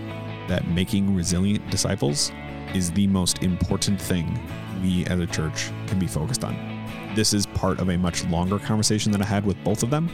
that 0.48 0.68
making 0.68 1.14
resilient 1.14 1.68
disciples 1.70 2.30
is 2.76 2.92
the 2.92 3.06
most 3.06 3.42
important 3.42 3.98
thing 3.98 4.38
we 4.82 5.06
as 5.06 5.18
a 5.18 5.26
church 5.26 5.70
can 5.86 5.98
be 5.98 6.06
focused 6.06 6.44
on. 6.44 6.54
This 7.14 7.32
is 7.32 7.46
part 7.46 7.80
of 7.80 7.88
a 7.88 7.96
much 7.96 8.22
longer 8.26 8.58
conversation 8.58 9.10
that 9.12 9.22
I 9.22 9.24
had 9.24 9.46
with 9.46 9.56
both 9.64 9.82
of 9.82 9.88
them. 9.88 10.10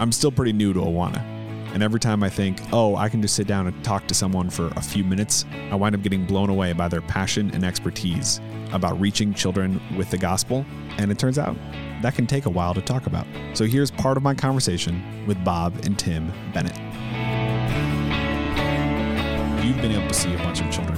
I'm 0.00 0.10
still 0.10 0.32
pretty 0.32 0.54
new 0.54 0.72
to 0.72 0.80
Awana. 0.80 1.22
And 1.74 1.82
every 1.82 2.00
time 2.00 2.22
I 2.22 2.30
think, 2.30 2.58
oh, 2.72 2.96
I 2.96 3.10
can 3.10 3.20
just 3.20 3.34
sit 3.34 3.46
down 3.46 3.66
and 3.66 3.84
talk 3.84 4.06
to 4.06 4.14
someone 4.14 4.48
for 4.48 4.68
a 4.76 4.80
few 4.80 5.04
minutes, 5.04 5.44
I 5.70 5.74
wind 5.74 5.94
up 5.94 6.00
getting 6.00 6.24
blown 6.24 6.48
away 6.48 6.72
by 6.72 6.88
their 6.88 7.02
passion 7.02 7.50
and 7.52 7.62
expertise 7.62 8.40
about 8.72 8.98
reaching 8.98 9.34
children 9.34 9.78
with 9.98 10.08
the 10.10 10.16
gospel. 10.16 10.64
And 10.96 11.12
it 11.12 11.18
turns 11.18 11.38
out 11.38 11.54
that 12.00 12.14
can 12.14 12.26
take 12.26 12.46
a 12.46 12.50
while 12.50 12.72
to 12.72 12.80
talk 12.80 13.06
about. 13.06 13.26
So 13.52 13.66
here's 13.66 13.90
part 13.90 14.16
of 14.16 14.22
my 14.22 14.32
conversation 14.32 15.26
with 15.26 15.42
Bob 15.44 15.84
and 15.84 15.98
Tim 15.98 16.32
Bennett. 16.54 16.76
You've 19.62 19.82
been 19.82 19.92
able 19.92 20.08
to 20.08 20.14
see 20.14 20.32
a 20.32 20.38
bunch 20.38 20.62
of 20.62 20.70
children 20.70 20.95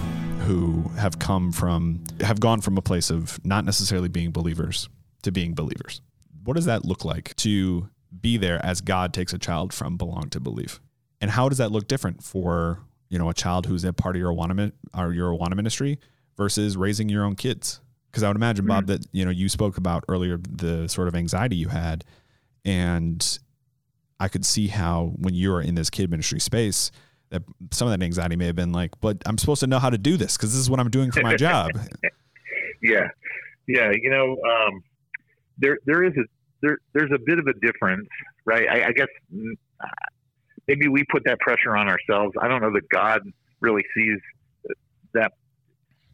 who 0.49 0.91
have 0.97 1.19
come 1.19 1.53
from 1.53 2.03
have 2.23 2.41
gone 2.41 2.63
from 2.63 2.79
a 2.79 2.83
place 2.83 3.11
of 3.11 3.39
not 3.45 3.67
necessarily 3.67 4.09
being 4.09 4.31
believers 4.31 4.89
to 5.23 5.31
being 5.31 5.55
believers. 5.55 6.01
What 6.43 6.55
does 6.55 6.65
that 6.65 6.87
look 6.87 7.05
like 7.05 7.37
to 7.37 7.91
be 8.19 8.39
there 8.39 8.65
as 8.65 8.81
God 8.81 9.13
takes 9.13 9.35
a 9.35 9.39
child 9.39 9.75
from 9.75 9.99
belong 9.99 10.31
to 10.31 10.41
believe? 10.41 10.81
And 11.21 11.31
how 11.31 11.51
does 11.51 11.59
that 11.59 11.71
look 11.71 11.87
different 11.87 12.23
for, 12.23 12.81
you 13.11 13.19
know, 13.19 13.29
a 13.29 13.35
child 13.35 13.67
who's 13.67 13.85
a 13.85 13.93
part 13.93 14.17
of 14.17 14.21
your 14.21 14.33
Awana, 14.33 14.73
or 14.97 15.13
your 15.13 15.37
Awana 15.37 15.55
ministry 15.55 15.99
versus 16.39 16.79
raising 16.79 17.11
your 17.11 17.25
own 17.25 17.35
kids? 17.35 17.81
Because 18.11 18.23
I 18.23 18.29
would 18.29 18.37
imagine, 18.37 18.65
mm-hmm. 18.65 18.87
Bob, 18.87 18.87
that, 18.87 19.05
you 19.13 19.27
know, 19.27 19.31
you 19.31 19.51
spoke 19.51 19.77
about 19.77 20.05
earlier 20.09 20.39
the 20.39 20.89
sort 20.89 21.09
of 21.09 21.15
anxiety 21.15 21.57
you 21.57 21.69
had. 21.69 22.05
And 22.65 23.39
I 24.19 24.29
could 24.29 24.47
see 24.47 24.69
how 24.69 25.13
when 25.17 25.35
you 25.35 25.53
are 25.53 25.61
in 25.61 25.75
this 25.75 25.91
kid 25.91 26.11
ministry 26.11 26.41
space, 26.41 26.91
that 27.31 27.43
some 27.71 27.89
of 27.89 27.99
that 27.99 28.05
anxiety 28.05 28.37
may 28.37 28.47
have 28.47 28.57
been 28.57 28.73
like, 28.73 28.99
but 29.01 29.19
I'm 29.27 29.39
supposed 29.39 29.61
to 29.61 29.67
know 29.67 29.79
how 29.79 29.91
to 29.91 29.99
do 29.99 30.17
this 30.17 30.37
because 30.37 30.53
this 30.53 30.61
is 30.61 30.71
what 30.71 30.81
I'm 30.81 30.91
doing 30.91 31.11
for 31.11 31.23
my 31.23 31.37
job. 31.37 31.71
yeah, 32.83 33.09
yeah. 33.67 33.91
You 33.93 34.11
know, 34.11 34.33
um, 34.33 34.83
there 35.59 35.79
there 35.87 36.05
is 36.05 36.13
a 36.17 36.23
there 36.63 36.79
there's 36.95 37.13
a 37.13 37.19
bit 37.19 37.39
of 37.39 37.47
a 37.47 37.55
difference, 37.55 38.09
right? 38.45 38.69
I, 38.69 38.89
I 38.89 38.93
guess 38.93 39.09
mm, 39.35 39.53
maybe 40.67 40.89
we 40.89 41.05
put 41.11 41.25
that 41.25 41.39
pressure 41.41 41.77
on 41.77 41.89
ourselves. 41.89 42.35
I 42.41 42.49
don't 42.49 42.63
know 42.63 42.73
that 42.73 42.89
God 42.89 43.21
really 43.61 43.85
sees 43.95 44.19
that 45.15 45.33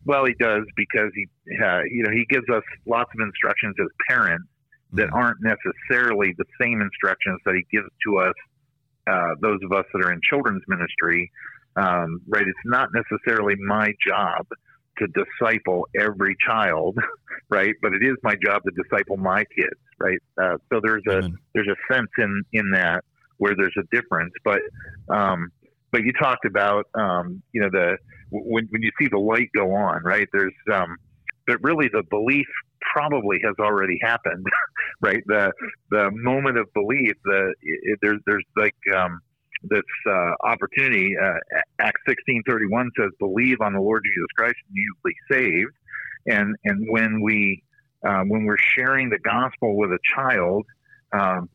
well, 0.06 0.26
he 0.26 0.34
does 0.34 0.64
because 0.76 1.10
he, 1.14 1.26
uh, 1.64 1.80
you 1.90 2.02
know, 2.02 2.10
he 2.10 2.26
gives 2.28 2.46
us 2.50 2.62
lots 2.86 3.10
of 3.14 3.26
instructions 3.26 3.74
as 3.80 3.86
parents 4.08 4.46
that 4.92 5.08
Mm-hmm. 5.08 5.16
aren't 5.16 5.38
necessarily 5.42 6.34
the 6.38 6.44
same 6.60 6.80
instructions 6.80 7.40
that 7.44 7.54
he 7.54 7.66
gives 7.76 7.88
to 8.06 8.18
us, 8.18 8.34
uh, 9.06 9.34
those 9.40 9.60
of 9.64 9.72
us 9.72 9.84
that 9.92 10.04
are 10.04 10.12
in 10.12 10.20
children's 10.28 10.62
ministry. 10.68 11.30
Um, 11.76 12.20
right? 12.28 12.46
It's 12.46 12.58
not 12.64 12.90
necessarily 12.94 13.56
my 13.56 13.92
job 14.06 14.46
to 14.98 15.06
disciple 15.08 15.88
every 15.98 16.36
child, 16.46 16.96
right? 17.50 17.74
But 17.82 17.94
it 17.94 18.02
is 18.02 18.14
my 18.22 18.36
job 18.44 18.62
to 18.62 18.82
disciple 18.82 19.16
my 19.16 19.44
kids, 19.56 19.80
right? 19.98 20.18
Uh, 20.40 20.56
so 20.72 20.80
there's 20.82 21.02
a 21.08 21.18
Amen. 21.18 21.36
there's 21.54 21.68
a 21.68 21.94
sense 21.94 22.10
in 22.18 22.42
in 22.52 22.70
that 22.72 23.04
where 23.38 23.54
there's 23.56 23.74
a 23.78 23.96
difference, 23.96 24.32
but 24.44 24.60
um, 25.08 25.50
but 25.90 26.02
you 26.02 26.12
talked 26.12 26.44
about 26.44 26.86
um, 26.94 27.42
you 27.52 27.60
know 27.60 27.70
the 27.70 27.96
when 28.30 28.66
when 28.70 28.82
you 28.82 28.90
see 28.98 29.08
the 29.10 29.18
light 29.18 29.50
go 29.54 29.74
on, 29.74 30.02
right? 30.04 30.28
There's 30.32 30.54
um, 30.72 30.96
but 31.46 31.58
really 31.62 31.88
the 31.92 32.02
belief 32.08 32.46
probably 32.92 33.38
has 33.44 33.54
already 33.58 33.98
happened, 34.02 34.46
right? 35.00 35.22
The 35.26 35.52
the 35.90 36.10
moment 36.12 36.58
of 36.58 36.72
belief, 36.74 37.12
the 37.24 37.54
it, 37.62 37.98
there's 38.02 38.20
there's 38.26 38.44
like 38.56 38.76
um, 38.96 39.20
this 39.62 39.82
uh, 40.08 40.30
opportunity. 40.42 41.14
Uh, 41.20 41.34
Acts 41.80 42.00
sixteen 42.06 42.42
thirty 42.46 42.66
one 42.66 42.90
says, 42.98 43.10
"Believe 43.18 43.60
on 43.60 43.72
the 43.72 43.80
Lord 43.80 44.02
Jesus 44.04 44.28
Christ, 44.36 44.56
and 44.68 44.76
you 44.76 44.94
will 45.02 45.10
be 45.10 45.34
saved." 45.34 45.74
And 46.26 46.56
and 46.64 46.86
when 46.90 47.20
we 47.20 47.62
uh, 48.06 48.22
when 48.22 48.44
we're 48.44 48.58
sharing 48.58 49.10
the 49.10 49.18
gospel 49.18 49.76
with 49.76 49.90
a 49.90 49.98
child, 50.14 50.64
um, 51.12 51.48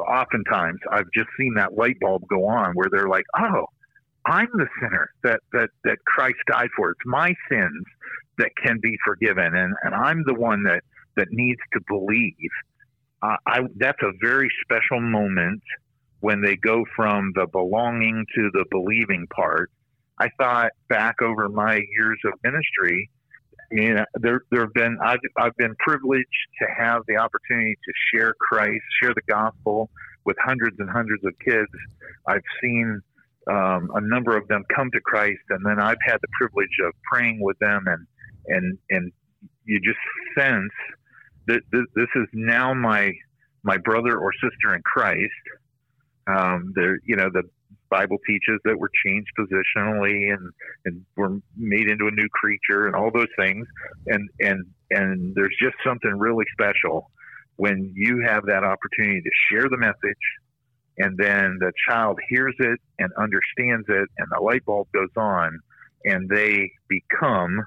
oftentimes 0.00 0.80
I've 0.90 1.10
just 1.14 1.28
seen 1.38 1.54
that 1.56 1.76
light 1.76 1.98
bulb 2.00 2.22
go 2.28 2.46
on 2.46 2.72
where 2.74 2.88
they're 2.90 3.08
like, 3.08 3.24
"Oh, 3.38 3.66
I'm 4.26 4.48
the 4.54 4.66
sinner 4.80 5.10
that 5.22 5.40
that 5.52 5.70
that 5.84 5.98
Christ 6.06 6.38
died 6.46 6.70
for. 6.76 6.90
It's 6.90 7.00
my 7.04 7.34
sins 7.50 7.84
that 8.38 8.50
can 8.62 8.78
be 8.80 8.96
forgiven, 9.04 9.54
and 9.54 9.74
and 9.82 9.94
I'm 9.94 10.24
the 10.26 10.34
one 10.34 10.64
that 10.64 10.82
that 11.16 11.28
needs 11.30 11.60
to 11.72 11.80
believe." 11.88 12.34
Uh, 13.22 13.36
I 13.46 13.60
that's 13.76 14.02
a 14.02 14.12
very 14.22 14.48
special 14.62 15.00
moment 15.00 15.62
when 16.20 16.40
they 16.40 16.56
go 16.56 16.84
from 16.96 17.32
the 17.34 17.46
belonging 17.46 18.24
to 18.34 18.50
the 18.52 18.64
believing 18.70 19.26
part. 19.34 19.70
I 20.18 20.28
thought 20.38 20.72
back 20.88 21.20
over 21.20 21.48
my 21.48 21.80
years 21.98 22.18
of 22.24 22.32
ministry, 22.42 23.10
I 23.70 23.74
mean, 23.74 24.04
there 24.20 24.42
there 24.50 24.62
have 24.62 24.74
been 24.74 24.98
I've 25.02 25.18
I've 25.36 25.56
been 25.56 25.74
privileged 25.80 26.26
to 26.62 26.68
have 26.76 27.02
the 27.08 27.16
opportunity 27.16 27.74
to 27.74 27.92
share 28.12 28.34
Christ, 28.40 28.82
share 29.02 29.12
the 29.14 29.22
gospel 29.28 29.90
with 30.24 30.36
hundreds 30.42 30.76
and 30.78 30.88
hundreds 30.88 31.24
of 31.24 31.32
kids. 31.44 31.68
I've 32.26 32.42
seen 32.62 33.02
um, 33.50 33.90
a 33.94 34.00
number 34.00 34.36
of 34.36 34.48
them 34.48 34.64
come 34.74 34.90
to 34.92 35.00
Christ, 35.00 35.42
and 35.50 35.64
then 35.64 35.78
I've 35.80 35.98
had 36.04 36.18
the 36.22 36.28
privilege 36.38 36.76
of 36.84 36.92
praying 37.10 37.40
with 37.40 37.58
them, 37.58 37.84
and 37.86 38.06
and 38.46 38.78
and 38.90 39.12
you 39.64 39.80
just 39.80 39.98
sense 40.38 40.72
that 41.46 41.60
this, 41.72 42.08
is 42.16 42.28
now 42.32 42.72
my 42.72 43.12
my 43.62 43.76
brother 43.78 44.18
or 44.18 44.32
sister 44.34 44.74
in 44.74 44.82
Christ. 44.82 45.30
Um, 46.26 46.72
there, 46.74 46.98
you 47.04 47.16
know, 47.16 47.28
the 47.32 47.42
Bible 47.90 48.16
teaches 48.26 48.58
that 48.64 48.78
we're 48.78 48.88
changed 49.04 49.30
positionally 49.38 50.32
and 50.32 50.50
and 50.86 51.04
we're 51.16 51.38
made 51.56 51.88
into 51.88 52.06
a 52.06 52.10
new 52.10 52.28
creature 52.30 52.86
and 52.86 52.96
all 52.96 53.10
those 53.12 53.28
things, 53.38 53.66
and 54.06 54.28
and 54.40 54.64
and 54.90 55.34
there's 55.34 55.54
just 55.60 55.76
something 55.84 56.12
really 56.16 56.46
special 56.52 57.10
when 57.56 57.92
you 57.94 58.24
have 58.26 58.46
that 58.46 58.64
opportunity 58.64 59.20
to 59.20 59.30
share 59.48 59.68
the 59.68 59.76
message 59.76 60.24
and 60.98 61.16
then 61.18 61.58
the 61.60 61.72
child 61.88 62.18
hears 62.28 62.54
it 62.58 62.80
and 62.98 63.10
understands 63.18 63.86
it 63.88 64.08
and 64.18 64.28
the 64.30 64.40
light 64.40 64.64
bulb 64.64 64.88
goes 64.92 65.10
on 65.16 65.58
and 66.04 66.28
they 66.28 66.70
become 66.88 67.64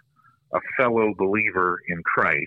a 0.54 0.60
fellow 0.78 1.14
believer 1.18 1.80
in 1.90 2.02
Christ. 2.04 2.46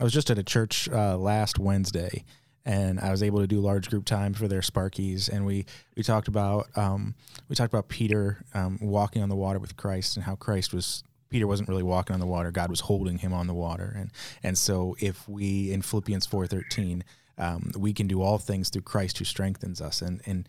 I 0.00 0.04
was 0.04 0.12
just 0.12 0.30
at 0.30 0.38
a 0.38 0.42
church 0.42 0.88
uh, 0.88 1.16
last 1.16 1.58
Wednesday, 1.58 2.24
and 2.64 2.98
I 3.00 3.10
was 3.10 3.22
able 3.22 3.40
to 3.40 3.46
do 3.46 3.60
large 3.60 3.90
group 3.90 4.04
time 4.04 4.34
for 4.34 4.48
their 4.48 4.60
Sparkies, 4.60 5.28
and 5.28 5.44
we 5.44 5.66
we 5.96 6.02
talked 6.02 6.28
about 6.28 6.68
um, 6.76 7.14
we 7.48 7.56
talked 7.56 7.72
about 7.72 7.88
Peter 7.88 8.44
um, 8.54 8.78
walking 8.80 9.22
on 9.22 9.28
the 9.28 9.36
water 9.36 9.58
with 9.58 9.76
Christ 9.76 10.16
and 10.16 10.24
how 10.24 10.36
Christ 10.36 10.72
was. 10.72 11.04
Peter 11.28 11.46
wasn't 11.46 11.66
really 11.68 11.82
walking 11.82 12.12
on 12.12 12.20
the 12.20 12.26
water; 12.26 12.50
God 12.50 12.68
was 12.70 12.80
holding 12.80 13.18
him 13.18 13.32
on 13.32 13.46
the 13.46 13.54
water, 13.54 13.94
and 13.96 14.10
and 14.42 14.56
so 14.56 14.96
if 15.00 15.28
we 15.28 15.72
in 15.72 15.82
Philippians 15.82 16.26
four 16.26 16.46
thirteen, 16.46 17.04
um, 17.38 17.72
we 17.76 17.92
can 17.92 18.06
do 18.06 18.22
all 18.22 18.38
things 18.38 18.70
through 18.70 18.82
Christ 18.82 19.18
who 19.18 19.24
strengthens 19.24 19.80
us, 19.80 20.02
and 20.02 20.20
and 20.26 20.48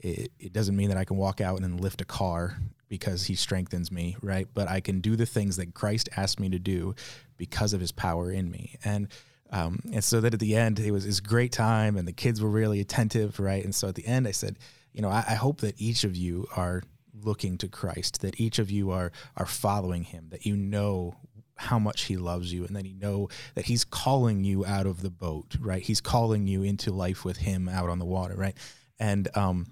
it, 0.00 0.32
it 0.38 0.52
doesn't 0.52 0.76
mean 0.76 0.88
that 0.88 0.98
I 0.98 1.04
can 1.04 1.16
walk 1.16 1.40
out 1.40 1.60
and 1.60 1.80
lift 1.80 2.00
a 2.00 2.04
car 2.04 2.58
because 2.88 3.24
he 3.24 3.34
strengthens 3.34 3.90
me, 3.90 4.16
right? 4.22 4.46
But 4.52 4.68
I 4.68 4.80
can 4.80 5.00
do 5.00 5.16
the 5.16 5.26
things 5.26 5.56
that 5.56 5.74
Christ 5.74 6.08
asked 6.16 6.38
me 6.38 6.48
to 6.50 6.58
do 6.58 6.94
because 7.36 7.72
of 7.72 7.80
his 7.80 7.92
power 7.92 8.30
in 8.30 8.50
me. 8.50 8.76
And 8.84 9.08
um, 9.50 9.80
and 9.92 10.02
so 10.02 10.20
that 10.20 10.34
at 10.34 10.40
the 10.40 10.56
end 10.56 10.78
it 10.78 10.90
was 10.90 11.06
this 11.06 11.20
great 11.20 11.52
time 11.52 11.96
and 11.96 12.06
the 12.06 12.12
kids 12.12 12.40
were 12.40 12.50
really 12.50 12.80
attentive, 12.80 13.38
right? 13.40 13.64
And 13.64 13.74
so 13.74 13.88
at 13.88 13.94
the 13.94 14.06
end 14.06 14.28
I 14.28 14.32
said, 14.32 14.58
you 14.92 15.02
know, 15.02 15.08
I, 15.08 15.24
I 15.28 15.34
hope 15.34 15.60
that 15.60 15.80
each 15.80 16.04
of 16.04 16.16
you 16.16 16.46
are 16.56 16.82
looking 17.22 17.56
to 17.58 17.68
Christ, 17.68 18.20
that 18.20 18.40
each 18.40 18.58
of 18.58 18.70
you 18.70 18.90
are 18.90 19.12
are 19.36 19.46
following 19.46 20.04
him, 20.04 20.28
that 20.30 20.44
you 20.44 20.56
know 20.56 21.16
how 21.56 21.78
much 21.78 22.02
he 22.02 22.16
loves 22.16 22.52
you 22.52 22.64
and 22.64 22.74
then 22.74 22.84
you 22.84 22.94
know 22.94 23.28
that 23.54 23.66
he's 23.66 23.84
calling 23.84 24.44
you 24.44 24.64
out 24.64 24.86
of 24.86 25.02
the 25.02 25.10
boat, 25.10 25.56
right? 25.60 25.82
He's 25.82 26.00
calling 26.00 26.46
you 26.46 26.62
into 26.62 26.90
life 26.90 27.24
with 27.24 27.38
him 27.38 27.68
out 27.68 27.88
on 27.88 27.98
the 27.98 28.04
water, 28.04 28.34
right? 28.34 28.56
And 28.98 29.28
um 29.36 29.66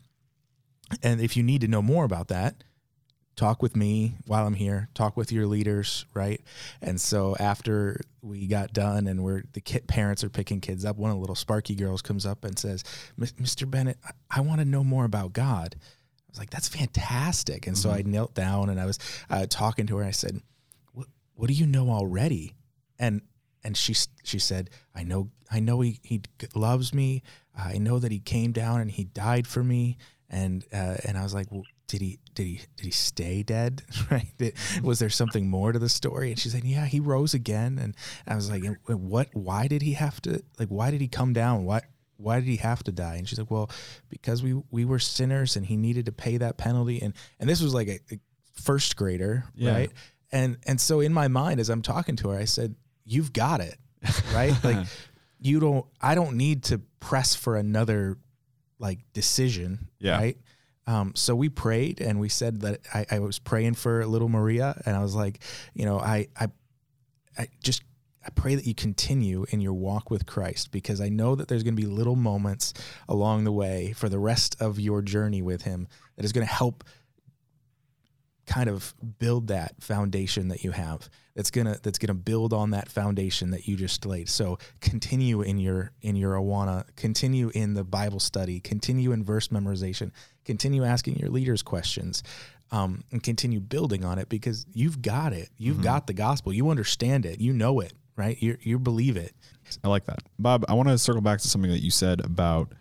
and 1.02 1.20
if 1.20 1.36
you 1.36 1.42
need 1.42 1.62
to 1.62 1.68
know 1.68 1.82
more 1.82 2.04
about 2.04 2.28
that, 2.28 2.64
talk 3.36 3.62
with 3.62 3.74
me 3.74 4.14
while 4.26 4.46
I'm 4.46 4.54
here, 4.54 4.88
talk 4.94 5.16
with 5.16 5.32
your 5.32 5.46
leaders, 5.46 6.04
right? 6.14 6.40
And 6.80 7.00
so 7.00 7.36
after 7.40 8.00
we 8.20 8.46
got 8.46 8.72
done 8.72 9.06
and 9.06 9.22
we're 9.22 9.42
the 9.52 9.60
kid, 9.60 9.86
parents 9.88 10.22
are 10.22 10.28
picking 10.28 10.60
kids 10.60 10.84
up, 10.84 10.96
one 10.96 11.10
of 11.10 11.16
the 11.16 11.20
little 11.20 11.34
Sparky 11.34 11.74
girls 11.74 12.02
comes 12.02 12.26
up 12.26 12.44
and 12.44 12.58
says, 12.58 12.84
"Mr. 13.18 13.68
Bennett, 13.68 13.98
I, 14.04 14.38
I 14.38 14.40
want 14.40 14.60
to 14.60 14.64
know 14.64 14.84
more 14.84 15.04
about 15.04 15.32
God." 15.32 15.76
I 15.78 16.30
was 16.30 16.38
like, 16.38 16.50
"That's 16.50 16.68
fantastic!" 16.68 17.66
And 17.66 17.76
so 17.76 17.90
I 17.90 18.02
knelt 18.02 18.34
down 18.34 18.68
and 18.68 18.80
I 18.80 18.86
was 18.86 18.98
uh, 19.30 19.46
talking 19.48 19.86
to 19.88 19.96
her. 19.96 20.04
I 20.04 20.12
said, 20.12 20.40
"What 21.42 21.48
do 21.48 21.54
you 21.54 21.66
know 21.66 21.90
already?" 21.90 22.54
And 23.00 23.22
and 23.64 23.76
she 23.76 23.94
she 24.22 24.38
said, 24.38 24.70
"I 24.94 25.02
know 25.02 25.30
I 25.50 25.58
know 25.58 25.80
he 25.80 25.98
he 26.04 26.20
loves 26.54 26.94
me. 26.94 27.22
I 27.56 27.78
know 27.78 27.98
that 27.98 28.12
he 28.12 28.20
came 28.20 28.52
down 28.52 28.80
and 28.80 28.88
he 28.90 29.04
died 29.04 29.48
for 29.48 29.64
me." 29.64 29.96
And 30.30 30.64
uh, 30.72 30.98
and 31.04 31.18
I 31.18 31.24
was 31.24 31.34
like, 31.34 31.50
well, 31.50 31.64
did 31.88 32.00
he 32.00 32.20
did 32.34 32.46
he 32.46 32.60
did 32.76 32.86
he 32.86 32.92
stay 32.92 33.42
dead? 33.42 33.82
Right? 34.10 34.32
Did, 34.38 34.54
was 34.82 35.00
there 35.00 35.10
something 35.10 35.48
more 35.48 35.72
to 35.72 35.78
the 35.80 35.88
story? 35.88 36.30
And 36.30 36.38
she 36.38 36.48
said, 36.48 36.64
yeah, 36.64 36.86
he 36.86 37.00
rose 37.00 37.34
again. 37.34 37.78
And 37.78 37.94
I 38.26 38.36
was 38.36 38.48
like, 38.50 38.62
what? 38.86 39.28
Why 39.34 39.66
did 39.66 39.82
he 39.82 39.94
have 39.94 40.22
to? 40.22 40.42
Like, 40.60 40.68
why 40.68 40.90
did 40.92 41.00
he 41.00 41.08
come 41.08 41.32
down? 41.32 41.64
Why? 41.64 41.80
Why 42.18 42.36
did 42.38 42.48
he 42.48 42.56
have 42.58 42.84
to 42.84 42.92
die? 42.92 43.16
And 43.16 43.28
she's 43.28 43.38
like, 43.40 43.50
well, 43.50 43.68
because 44.08 44.42
we 44.44 44.54
we 44.70 44.84
were 44.84 45.00
sinners 45.00 45.56
and 45.56 45.66
he 45.66 45.76
needed 45.76 46.06
to 46.06 46.12
pay 46.12 46.38
that 46.38 46.56
penalty. 46.56 47.02
And 47.02 47.14
and 47.40 47.50
this 47.50 47.60
was 47.60 47.74
like 47.74 47.88
a, 47.88 47.98
a 48.14 48.18
first 48.54 48.96
grader, 48.96 49.44
Yeah. 49.54 49.72
right? 49.72 49.92
And 50.32 50.56
and 50.66 50.80
so 50.80 51.00
in 51.00 51.12
my 51.12 51.28
mind, 51.28 51.60
as 51.60 51.68
I'm 51.68 51.82
talking 51.82 52.16
to 52.16 52.30
her, 52.30 52.38
I 52.38 52.44
said, 52.46 52.74
you've 53.04 53.32
got 53.32 53.60
it, 53.60 53.76
right? 54.34 54.54
like 54.64 54.86
you 55.40 55.60
don't. 55.60 55.84
I 56.00 56.14
don't 56.14 56.36
need 56.36 56.64
to 56.64 56.80
press 57.00 57.34
for 57.34 57.56
another 57.56 58.16
like 58.78 58.98
decision, 59.12 59.88
Yeah. 60.00 60.16
right? 60.16 60.36
Um, 60.88 61.12
so 61.14 61.36
we 61.36 61.48
prayed 61.48 62.00
and 62.00 62.18
we 62.18 62.28
said 62.28 62.62
that 62.62 62.80
I, 62.92 63.06
I 63.12 63.18
was 63.20 63.38
praying 63.38 63.74
for 63.74 64.04
little 64.04 64.28
Maria 64.28 64.80
and 64.84 64.96
I 64.96 65.02
was 65.02 65.14
like, 65.14 65.38
you 65.74 65.84
know, 65.84 66.00
I, 66.00 66.26
I, 66.38 66.48
I 67.38 67.46
just, 67.62 67.84
I 68.26 68.30
pray 68.30 68.56
that 68.56 68.66
you 68.66 68.74
continue 68.74 69.46
in 69.50 69.60
your 69.60 69.74
walk 69.74 70.10
with 70.10 70.26
Christ 70.26 70.72
because 70.72 71.00
I 71.00 71.08
know 71.08 71.36
that 71.36 71.46
there's 71.46 71.62
going 71.62 71.76
to 71.76 71.80
be 71.80 71.86
little 71.86 72.16
moments 72.16 72.74
along 73.08 73.44
the 73.44 73.52
way 73.52 73.92
for 73.92 74.08
the 74.08 74.18
rest 74.18 74.56
of 74.60 74.80
your 74.80 75.02
journey 75.02 75.40
with 75.42 75.62
him 75.62 75.86
that 76.16 76.24
is 76.24 76.32
going 76.32 76.44
to 76.46 76.52
help 76.52 76.82
kind 78.52 78.68
of 78.68 78.94
build 79.18 79.48
that 79.48 79.74
foundation 79.80 80.48
that 80.48 80.62
you 80.62 80.72
have. 80.72 81.08
That's 81.34 81.50
gonna 81.50 81.78
that's 81.82 81.98
gonna 81.98 82.14
build 82.14 82.52
on 82.52 82.70
that 82.70 82.90
foundation 82.90 83.50
that 83.52 83.66
you 83.66 83.76
just 83.76 84.04
laid. 84.04 84.28
So 84.28 84.58
continue 84.80 85.40
in 85.40 85.58
your 85.58 85.92
in 86.02 86.16
your 86.16 86.34
awana 86.34 86.84
continue 86.96 87.50
in 87.54 87.74
the 87.74 87.84
bible 87.84 88.20
study 88.20 88.60
continue 88.60 89.12
in 89.12 89.24
verse 89.24 89.48
memorization 89.48 90.10
continue 90.44 90.84
asking 90.84 91.16
your 91.16 91.30
leaders 91.30 91.62
questions 91.62 92.22
um, 92.70 93.04
and 93.10 93.22
continue 93.22 93.60
building 93.60 94.04
on 94.04 94.18
it 94.18 94.28
because 94.28 94.66
you've 94.72 95.02
got 95.02 95.32
it. 95.32 95.50
You've 95.58 95.82
got 95.82 96.06
the 96.06 96.14
gospel. 96.14 96.54
You 96.54 96.70
understand 96.70 97.26
it. 97.26 97.38
You 97.38 97.52
know 97.52 97.80
it 97.80 97.92
right? 98.16 98.40
You 98.42 98.56
you 98.60 98.78
believe 98.78 99.16
it. 99.16 99.34
I 99.82 99.88
like 99.88 100.04
that. 100.04 100.18
Bob, 100.38 100.64
I 100.68 100.74
want 100.74 100.88
to 100.88 100.98
circle 100.98 101.22
back 101.22 101.40
to 101.40 101.48
something 101.48 101.70
that 101.70 101.82
you 101.82 101.90
said 101.90 102.20
about 102.20 102.72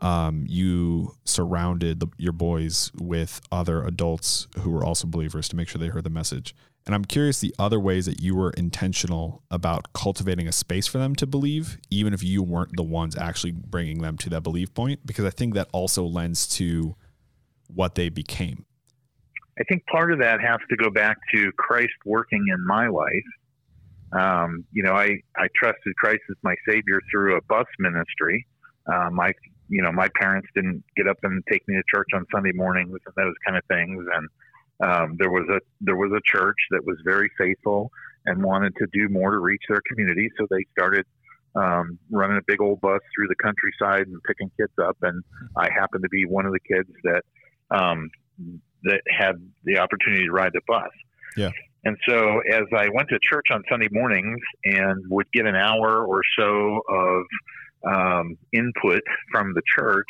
um, 0.00 0.44
you 0.48 1.14
surrounded 1.24 2.00
the, 2.00 2.08
your 2.18 2.32
boys 2.32 2.92
with 3.00 3.40
other 3.50 3.82
adults 3.82 4.46
who 4.60 4.70
were 4.70 4.84
also 4.84 5.06
believers 5.06 5.48
to 5.48 5.56
make 5.56 5.68
sure 5.68 5.78
they 5.78 5.88
heard 5.88 6.04
the 6.04 6.10
message. 6.10 6.54
And 6.84 6.94
I'm 6.94 7.04
curious 7.04 7.40
the 7.40 7.54
other 7.58 7.80
ways 7.80 8.06
that 8.06 8.22
you 8.22 8.36
were 8.36 8.50
intentional 8.50 9.42
about 9.50 9.92
cultivating 9.92 10.46
a 10.46 10.52
space 10.52 10.86
for 10.86 10.98
them 10.98 11.16
to 11.16 11.26
believe, 11.26 11.78
even 11.90 12.14
if 12.14 12.22
you 12.22 12.44
weren't 12.44 12.76
the 12.76 12.84
ones 12.84 13.16
actually 13.16 13.50
bringing 13.52 14.02
them 14.02 14.16
to 14.18 14.30
that 14.30 14.42
belief 14.42 14.72
point, 14.72 15.04
because 15.04 15.24
I 15.24 15.30
think 15.30 15.54
that 15.54 15.68
also 15.72 16.04
lends 16.04 16.46
to 16.58 16.94
what 17.66 17.96
they 17.96 18.08
became. 18.08 18.66
I 19.58 19.64
think 19.64 19.84
part 19.86 20.12
of 20.12 20.20
that 20.20 20.40
has 20.40 20.58
to 20.70 20.76
go 20.76 20.90
back 20.90 21.16
to 21.34 21.50
Christ 21.56 21.94
working 22.04 22.44
in 22.52 22.64
my 22.66 22.86
life. 22.86 23.24
Um, 24.12 24.64
you 24.70 24.84
know, 24.84 24.92
I, 24.92 25.20
I 25.36 25.48
trusted 25.56 25.96
Christ 25.96 26.20
as 26.30 26.36
my 26.42 26.54
Savior 26.68 27.00
through 27.10 27.36
a 27.36 27.40
bus 27.48 27.66
ministry. 27.80 28.46
Um, 28.86 29.14
my, 29.14 29.32
you 29.68 29.82
know, 29.82 29.92
my 29.92 30.08
parents 30.20 30.48
didn't 30.54 30.82
get 30.96 31.08
up 31.08 31.18
and 31.22 31.42
take 31.50 31.66
me 31.68 31.74
to 31.74 31.82
church 31.92 32.08
on 32.14 32.24
Sunday 32.32 32.52
mornings 32.52 32.98
and 33.06 33.14
those 33.16 33.34
kind 33.44 33.56
of 33.56 33.64
things. 33.64 34.04
And 34.14 34.28
um, 34.88 35.16
there 35.18 35.30
was 35.30 35.48
a 35.48 35.60
there 35.80 35.96
was 35.96 36.12
a 36.12 36.20
church 36.24 36.56
that 36.70 36.84
was 36.84 36.96
very 37.04 37.30
faithful 37.38 37.90
and 38.26 38.42
wanted 38.42 38.74
to 38.76 38.86
do 38.92 39.08
more 39.08 39.30
to 39.30 39.38
reach 39.38 39.62
their 39.68 39.82
community, 39.88 40.28
so 40.38 40.46
they 40.50 40.64
started 40.78 41.06
um, 41.54 41.98
running 42.10 42.36
a 42.36 42.42
big 42.46 42.60
old 42.60 42.80
bus 42.80 43.00
through 43.14 43.28
the 43.28 43.36
countryside 43.36 44.06
and 44.06 44.22
picking 44.24 44.50
kids 44.58 44.72
up. 44.82 44.96
And 45.02 45.22
I 45.56 45.70
happened 45.70 46.02
to 46.02 46.08
be 46.08 46.26
one 46.26 46.44
of 46.44 46.52
the 46.52 46.60
kids 46.60 46.90
that 47.04 47.22
um, 47.70 48.10
that 48.82 49.00
had 49.08 49.36
the 49.64 49.78
opportunity 49.78 50.26
to 50.26 50.32
ride 50.32 50.52
the 50.52 50.60
bus. 50.66 50.90
Yeah. 51.36 51.50
And 51.84 51.96
so 52.08 52.40
as 52.52 52.64
I 52.76 52.88
went 52.92 53.08
to 53.10 53.18
church 53.22 53.46
on 53.50 53.62
Sunday 53.70 53.88
mornings 53.92 54.40
and 54.64 55.04
would 55.08 55.30
get 55.32 55.46
an 55.46 55.54
hour 55.54 56.04
or 56.04 56.20
so 56.36 56.80
of 56.88 57.24
um, 57.84 58.36
input 58.52 59.02
from 59.32 59.54
the 59.54 59.62
church, 59.76 60.08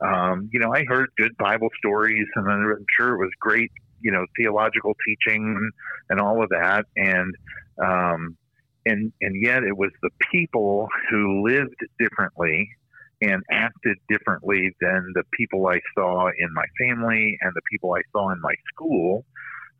um, 0.00 0.48
you 0.52 0.60
know, 0.60 0.72
I 0.72 0.84
heard 0.84 1.08
good 1.16 1.36
Bible 1.38 1.68
stories 1.78 2.26
and 2.34 2.50
I'm 2.50 2.84
sure 2.96 3.14
it 3.14 3.18
was 3.18 3.30
great, 3.40 3.70
you 4.00 4.12
know, 4.12 4.26
theological 4.36 4.94
teaching 5.06 5.70
and 6.10 6.20
all 6.20 6.42
of 6.42 6.48
that. 6.50 6.84
And, 6.96 7.34
um, 7.82 8.36
and, 8.86 9.12
and 9.20 9.42
yet 9.42 9.62
it 9.62 9.76
was 9.76 9.90
the 10.02 10.10
people 10.30 10.88
who 11.10 11.48
lived 11.48 11.76
differently 11.98 12.68
and 13.22 13.42
acted 13.50 13.96
differently 14.08 14.74
than 14.80 15.12
the 15.14 15.22
people 15.38 15.66
I 15.66 15.80
saw 15.96 16.28
in 16.28 16.52
my 16.52 16.66
family 16.78 17.38
and 17.40 17.52
the 17.54 17.62
people 17.70 17.94
I 17.94 18.02
saw 18.12 18.30
in 18.30 18.40
my 18.40 18.54
school. 18.72 19.24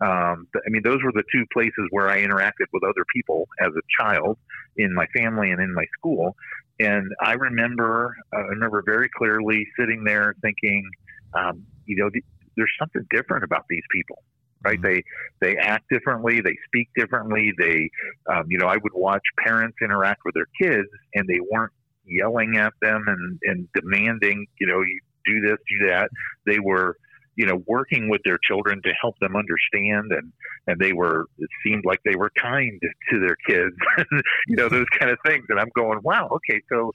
Um, 0.00 0.48
I 0.54 0.68
mean, 0.68 0.82
those 0.82 0.98
were 1.02 1.12
the 1.12 1.22
two 1.32 1.44
places 1.52 1.86
where 1.90 2.08
I 2.08 2.22
interacted 2.22 2.66
with 2.72 2.82
other 2.82 3.04
people 3.14 3.48
as 3.60 3.68
a 3.68 4.02
child 4.02 4.38
in 4.76 4.92
my 4.94 5.06
family 5.16 5.50
and 5.50 5.60
in 5.60 5.72
my 5.72 5.84
school. 5.98 6.36
And 6.80 7.12
I 7.20 7.32
remember, 7.32 8.14
uh, 8.32 8.38
I 8.38 8.48
remember 8.48 8.82
very 8.84 9.08
clearly 9.16 9.66
sitting 9.78 10.02
there 10.04 10.34
thinking, 10.42 10.88
um, 11.34 11.64
you 11.86 11.96
know, 11.96 12.10
th- 12.10 12.24
there's 12.56 12.72
something 12.78 13.06
different 13.10 13.44
about 13.44 13.64
these 13.68 13.84
people 13.92 14.22
right? 14.64 14.80
Mm-hmm. 14.80 15.00
They 15.40 15.52
they 15.54 15.56
act 15.58 15.84
differently, 15.90 16.40
they 16.40 16.56
speak 16.66 16.88
differently. 16.96 17.52
They, 17.58 17.90
um, 18.32 18.44
you 18.48 18.58
know, 18.58 18.66
I 18.66 18.76
would 18.76 18.94
watch 18.94 19.22
parents 19.44 19.76
interact 19.82 20.22
with 20.24 20.34
their 20.34 20.48
kids, 20.58 20.88
and 21.14 21.28
they 21.28 21.38
weren't 21.52 21.72
yelling 22.06 22.56
at 22.56 22.72
them 22.80 23.04
and, 23.06 23.38
and 23.44 23.68
demanding, 23.74 24.46
you 24.60 24.66
know, 24.66 24.80
you 24.80 25.00
do 25.26 25.40
this, 25.40 25.56
do 25.68 25.86
that. 25.88 26.10
They 26.46 26.58
were, 26.58 26.96
you 27.36 27.46
know, 27.46 27.62
working 27.66 28.08
with 28.08 28.20
their 28.24 28.38
children 28.46 28.80
to 28.82 28.92
help 29.00 29.18
them 29.20 29.34
understand 29.36 30.12
and, 30.12 30.32
and 30.66 30.78
they 30.80 30.92
were, 30.92 31.26
it 31.38 31.50
seemed 31.66 31.84
like 31.84 32.00
they 32.04 32.16
were 32.16 32.30
kind 32.40 32.80
to 33.10 33.20
their 33.20 33.36
kids, 33.46 33.74
you 34.46 34.56
know, 34.56 34.68
those 34.68 34.86
kind 34.98 35.10
of 35.10 35.18
things. 35.26 35.44
And 35.48 35.58
I'm 35.58 35.70
going, 35.74 35.98
wow, 36.02 36.28
okay. 36.32 36.60
So, 36.70 36.92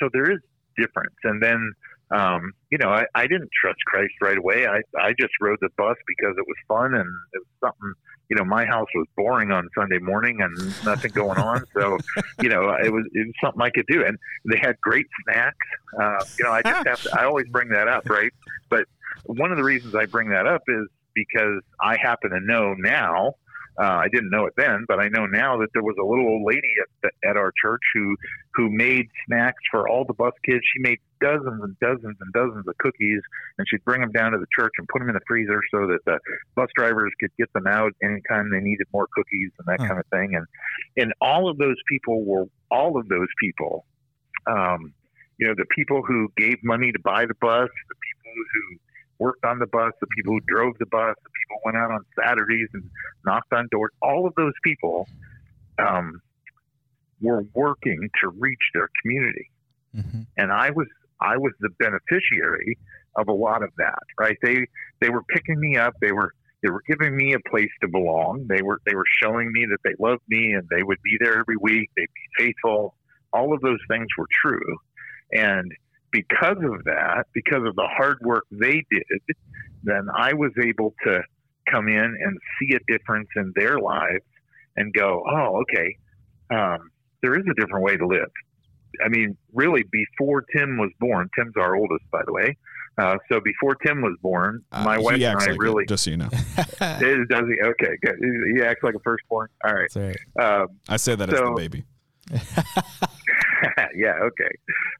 so 0.00 0.08
there 0.12 0.30
is 0.30 0.38
difference. 0.76 1.14
And 1.24 1.42
then, 1.42 1.72
um, 2.14 2.52
you 2.70 2.78
know, 2.78 2.88
I, 2.88 3.04
I 3.14 3.26
didn't 3.26 3.50
trust 3.60 3.78
Christ 3.86 4.14
right 4.20 4.38
away. 4.38 4.66
I, 4.66 4.80
I 4.98 5.12
just 5.18 5.32
rode 5.40 5.58
the 5.60 5.70
bus 5.76 5.96
because 6.06 6.34
it 6.36 6.44
was 6.46 6.56
fun 6.68 6.94
and 6.94 7.08
it 7.32 7.38
was 7.38 7.46
something, 7.70 7.92
you 8.30 8.36
know, 8.36 8.44
my 8.44 8.64
house 8.64 8.88
was 8.94 9.06
boring 9.16 9.50
on 9.52 9.68
Sunday 9.76 9.98
morning 9.98 10.40
and 10.40 10.56
nothing 10.84 11.12
going 11.12 11.38
on. 11.38 11.64
So, 11.74 11.98
you 12.42 12.48
know, 12.48 12.74
it 12.82 12.92
was, 12.92 13.04
it 13.12 13.26
was 13.26 13.34
something 13.42 13.60
I 13.60 13.70
could 13.70 13.86
do. 13.86 14.04
And 14.04 14.18
they 14.50 14.58
had 14.58 14.80
great 14.80 15.06
snacks. 15.24 15.56
Uh, 16.00 16.24
you 16.38 16.44
know, 16.44 16.52
I 16.52 16.62
just 16.62 16.86
have 16.86 17.02
to, 17.02 17.20
I 17.20 17.24
always 17.24 17.46
bring 17.48 17.68
that 17.70 17.88
up, 17.88 18.08
right? 18.08 18.32
But 18.70 18.86
one 19.24 19.50
of 19.50 19.56
the 19.56 19.64
reasons 19.64 19.94
I 19.94 20.06
bring 20.06 20.30
that 20.30 20.46
up 20.46 20.62
is 20.68 20.86
because 21.14 21.62
I 21.80 21.96
happen 21.96 22.30
to 22.30 22.40
know 22.40 22.74
now 22.74 23.34
uh, 23.80 23.84
I 23.84 24.08
didn't 24.08 24.30
know 24.30 24.46
it 24.46 24.54
then, 24.56 24.84
but 24.86 25.00
I 25.00 25.08
know 25.08 25.26
now 25.26 25.58
that 25.58 25.68
there 25.72 25.82
was 25.82 25.96
a 25.98 26.04
little 26.04 26.26
old 26.28 26.44
lady 26.46 26.70
at, 27.02 27.10
at 27.28 27.36
our 27.36 27.52
church 27.60 27.80
who 27.92 28.16
who 28.54 28.70
made 28.70 29.08
snacks 29.26 29.62
for 29.68 29.88
all 29.88 30.04
the 30.04 30.14
bus 30.14 30.32
kids. 30.44 30.60
She 30.72 30.80
made 30.80 31.00
dozens 31.20 31.60
and 31.60 31.76
dozens 31.80 32.16
and 32.20 32.32
dozens 32.32 32.68
of 32.68 32.78
cookies, 32.78 33.20
and 33.58 33.66
she'd 33.68 33.84
bring 33.84 34.00
them 34.00 34.12
down 34.12 34.30
to 34.30 34.38
the 34.38 34.46
church 34.56 34.72
and 34.78 34.86
put 34.86 35.00
them 35.00 35.08
in 35.08 35.14
the 35.14 35.20
freezer 35.26 35.60
so 35.72 35.88
that 35.88 35.98
the 36.06 36.20
bus 36.54 36.68
drivers 36.76 37.12
could 37.18 37.32
get 37.36 37.52
them 37.52 37.66
out 37.66 37.92
anytime 38.00 38.48
they 38.50 38.60
needed 38.60 38.86
more 38.92 39.08
cookies 39.12 39.50
and 39.58 39.66
that 39.66 39.78
kind 39.78 39.98
of 39.98 40.06
thing. 40.06 40.36
And 40.36 40.46
and 40.96 41.12
all 41.20 41.48
of 41.48 41.58
those 41.58 41.76
people 41.88 42.24
were 42.24 42.44
all 42.70 42.96
of 42.96 43.08
those 43.08 43.28
people. 43.40 43.86
Um, 44.46 44.94
you 45.38 45.48
know, 45.48 45.54
the 45.56 45.66
people 45.74 46.02
who 46.06 46.30
gave 46.36 46.62
money 46.62 46.92
to 46.92 47.00
buy 47.00 47.26
the 47.26 47.34
bus, 47.40 47.68
the 47.88 47.96
people 48.06 48.32
who 48.54 48.78
worked 49.24 49.44
on 49.44 49.58
the 49.58 49.66
bus, 49.66 49.92
the 50.00 50.06
people 50.08 50.34
who 50.34 50.40
drove 50.46 50.74
the 50.78 50.86
bus, 50.86 51.16
the 51.22 51.30
people 51.30 51.56
who 51.56 51.60
went 51.64 51.76
out 51.78 51.90
on 51.90 52.04
Saturdays 52.22 52.68
and 52.74 52.84
knocked 53.24 53.52
on 53.54 53.66
doors. 53.70 53.90
All 54.02 54.26
of 54.26 54.34
those 54.36 54.52
people 54.62 55.08
um, 55.78 56.20
were 57.22 57.42
working 57.54 58.10
to 58.20 58.28
reach 58.28 58.60
their 58.74 58.90
community, 59.00 59.50
mm-hmm. 59.96 60.22
and 60.36 60.52
I 60.52 60.70
was 60.70 60.86
I 61.20 61.38
was 61.38 61.52
the 61.60 61.70
beneficiary 61.78 62.78
of 63.16 63.28
a 63.28 63.32
lot 63.32 63.62
of 63.62 63.70
that. 63.78 64.02
Right? 64.20 64.36
They 64.42 64.66
they 65.00 65.08
were 65.08 65.22
picking 65.22 65.58
me 65.58 65.78
up. 65.78 65.94
They 66.02 66.12
were 66.12 66.32
they 66.62 66.70
were 66.70 66.82
giving 66.86 67.16
me 67.16 67.32
a 67.32 67.40
place 67.48 67.70
to 67.80 67.88
belong. 67.88 68.46
They 68.46 68.60
were 68.60 68.80
they 68.86 68.94
were 68.94 69.08
showing 69.22 69.50
me 69.52 69.66
that 69.70 69.78
they 69.84 69.94
loved 69.98 70.22
me 70.28 70.52
and 70.52 70.68
they 70.68 70.82
would 70.82 71.00
be 71.02 71.16
there 71.18 71.38
every 71.38 71.56
week. 71.56 71.90
They'd 71.96 72.08
be 72.14 72.44
faithful. 72.44 72.94
All 73.32 73.54
of 73.54 73.60
those 73.62 73.80
things 73.88 74.06
were 74.18 74.28
true, 74.42 74.76
and 75.32 75.72
because 76.14 76.58
of 76.62 76.84
that, 76.84 77.26
because 77.34 77.66
of 77.66 77.74
the 77.74 77.88
hard 77.96 78.18
work 78.22 78.44
they 78.52 78.84
did, 78.88 79.36
then 79.82 80.06
I 80.16 80.32
was 80.32 80.52
able 80.62 80.94
to 81.04 81.20
come 81.68 81.88
in 81.88 81.98
and 81.98 82.38
see 82.60 82.76
a 82.76 82.92
difference 82.92 83.28
in 83.34 83.52
their 83.56 83.80
lives 83.80 84.24
and 84.76 84.94
go, 84.94 85.24
oh, 85.28 85.62
okay, 85.62 85.96
um, 86.50 86.90
there 87.20 87.34
is 87.34 87.44
a 87.50 87.60
different 87.60 87.84
way 87.84 87.96
to 87.96 88.06
live. 88.06 88.30
I 89.04 89.08
mean, 89.08 89.36
really, 89.52 89.82
before 89.90 90.44
Tim 90.56 90.78
was 90.78 90.90
born, 91.00 91.28
Tim's 91.36 91.54
our 91.56 91.74
oldest, 91.74 92.08
by 92.12 92.22
the 92.24 92.32
way. 92.32 92.56
Uh, 92.96 93.16
so 93.28 93.40
before 93.40 93.74
Tim 93.84 94.02
was 94.02 94.16
born, 94.22 94.62
uh, 94.70 94.84
my 94.84 94.98
wife 94.98 95.14
and 95.14 95.24
I 95.24 95.46
like 95.46 95.60
really 95.60 95.82
it, 95.82 95.88
just 95.88 96.04
so 96.04 96.12
you 96.12 96.16
know. 96.16 96.28
does 96.68 96.70
he? 96.78 97.60
Okay, 97.60 97.98
good. 98.04 98.14
He 98.54 98.62
acts 98.62 98.84
like 98.84 98.94
a 98.94 99.00
firstborn. 99.00 99.48
All 99.64 99.74
right. 99.74 99.90
right. 99.96 100.16
Um, 100.40 100.68
I 100.88 100.96
say 100.96 101.16
that 101.16 101.28
so, 101.28 101.34
as 101.34 101.40
the 101.40 101.54
baby. 101.56 101.84
yeah, 103.96 104.14
okay. 104.22 104.50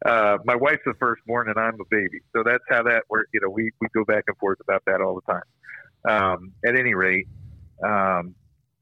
Uh, 0.05 0.37
my 0.45 0.55
wife's 0.55 0.81
the 0.85 0.93
firstborn, 0.99 1.49
and 1.49 1.57
I'm 1.57 1.75
a 1.79 1.85
baby, 1.89 2.19
so 2.35 2.43
that's 2.43 2.63
how 2.69 2.83
that 2.83 3.03
works. 3.09 3.29
You 3.33 3.41
know, 3.41 3.49
we 3.49 3.71
we 3.81 3.87
go 3.93 4.05
back 4.05 4.23
and 4.27 4.37
forth 4.37 4.59
about 4.61 4.83
that 4.85 5.01
all 5.01 5.15
the 5.15 5.33
time. 5.33 5.43
Um, 6.07 6.53
at 6.65 6.75
any 6.77 6.93
rate, 6.93 7.27
um, 7.83 8.35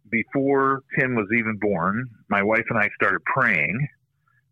before 0.10 0.84
Tim 0.98 1.16
was 1.16 1.28
even 1.36 1.58
born, 1.60 2.10
my 2.30 2.44
wife 2.44 2.66
and 2.70 2.78
I 2.78 2.90
started 3.02 3.20
praying 3.26 3.88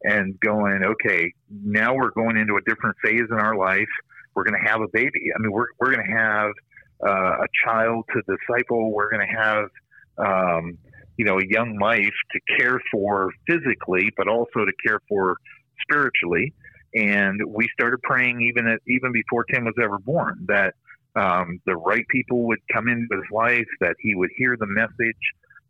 and 0.04 0.40
going, 0.40 0.82
okay, 0.84 1.32
now 1.50 1.94
we're 1.94 2.12
going 2.12 2.38
into 2.38 2.56
a 2.56 2.62
different 2.68 2.96
phase 3.04 3.28
in 3.30 3.38
our 3.38 3.56
life. 3.56 3.90
We're 4.34 4.44
going 4.44 4.60
to 4.62 4.70
have 4.70 4.82
a 4.82 4.88
baby. 4.94 5.32
I 5.36 5.40
mean, 5.42 5.52
we're 5.52 5.68
we're 5.80 5.94
going 5.94 6.06
to 6.06 6.18
have 6.18 6.52
uh, 7.06 7.44
a 7.44 7.48
child 7.66 8.06
to 8.14 8.22
disciple. 8.22 8.92
We're 8.92 9.12
going 9.12 9.28
to 9.28 9.36
have 9.38 9.66
um, 10.18 10.78
you 11.18 11.26
know, 11.26 11.40
a 11.40 11.46
young 11.48 11.78
life 11.80 12.14
to 12.32 12.58
care 12.58 12.80
for 12.92 13.32
physically, 13.48 14.10
but 14.18 14.28
also 14.28 14.66
to 14.66 14.72
care 14.86 15.00
for 15.08 15.38
spiritually. 15.82 16.54
And 16.94 17.40
we 17.48 17.68
started 17.74 18.02
praying 18.04 18.42
even 18.42 18.68
at, 18.68 18.80
even 18.88 19.12
before 19.12 19.46
Tim 19.46 19.66
was 19.66 19.76
ever 19.82 19.98
born 20.00 20.46
that 20.48 20.74
um, 21.16 21.60
the 21.66 21.76
right 21.76 22.06
people 22.10 22.48
would 22.48 22.60
come 22.74 22.88
into 22.88 23.08
his 23.12 23.32
life, 23.32 23.68
that 23.80 23.96
he 24.00 24.16
would 24.16 24.30
hear 24.36 24.56
the 24.60 24.68
message, 24.68 25.18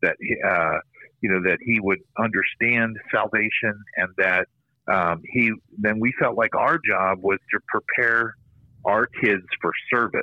that 0.02 0.16
uh, 0.48 0.80
you 1.22 1.30
know 1.32 1.42
that 1.44 1.60
he 1.62 1.80
would 1.80 2.00
understand 2.18 2.98
salvation, 3.12 3.74
and 3.98 4.10
that 4.18 4.48
um, 4.88 5.22
he 5.32 5.52
then 5.78 6.00
we 6.00 6.14
felt 6.20 6.38
like 6.38 6.56
our 6.56 6.80
job 6.88 7.20
was 7.22 7.40
to 7.52 7.60
prepare 7.68 8.36
our 8.86 9.08
kids 9.22 9.46
for 9.62 9.72
service 9.94 10.22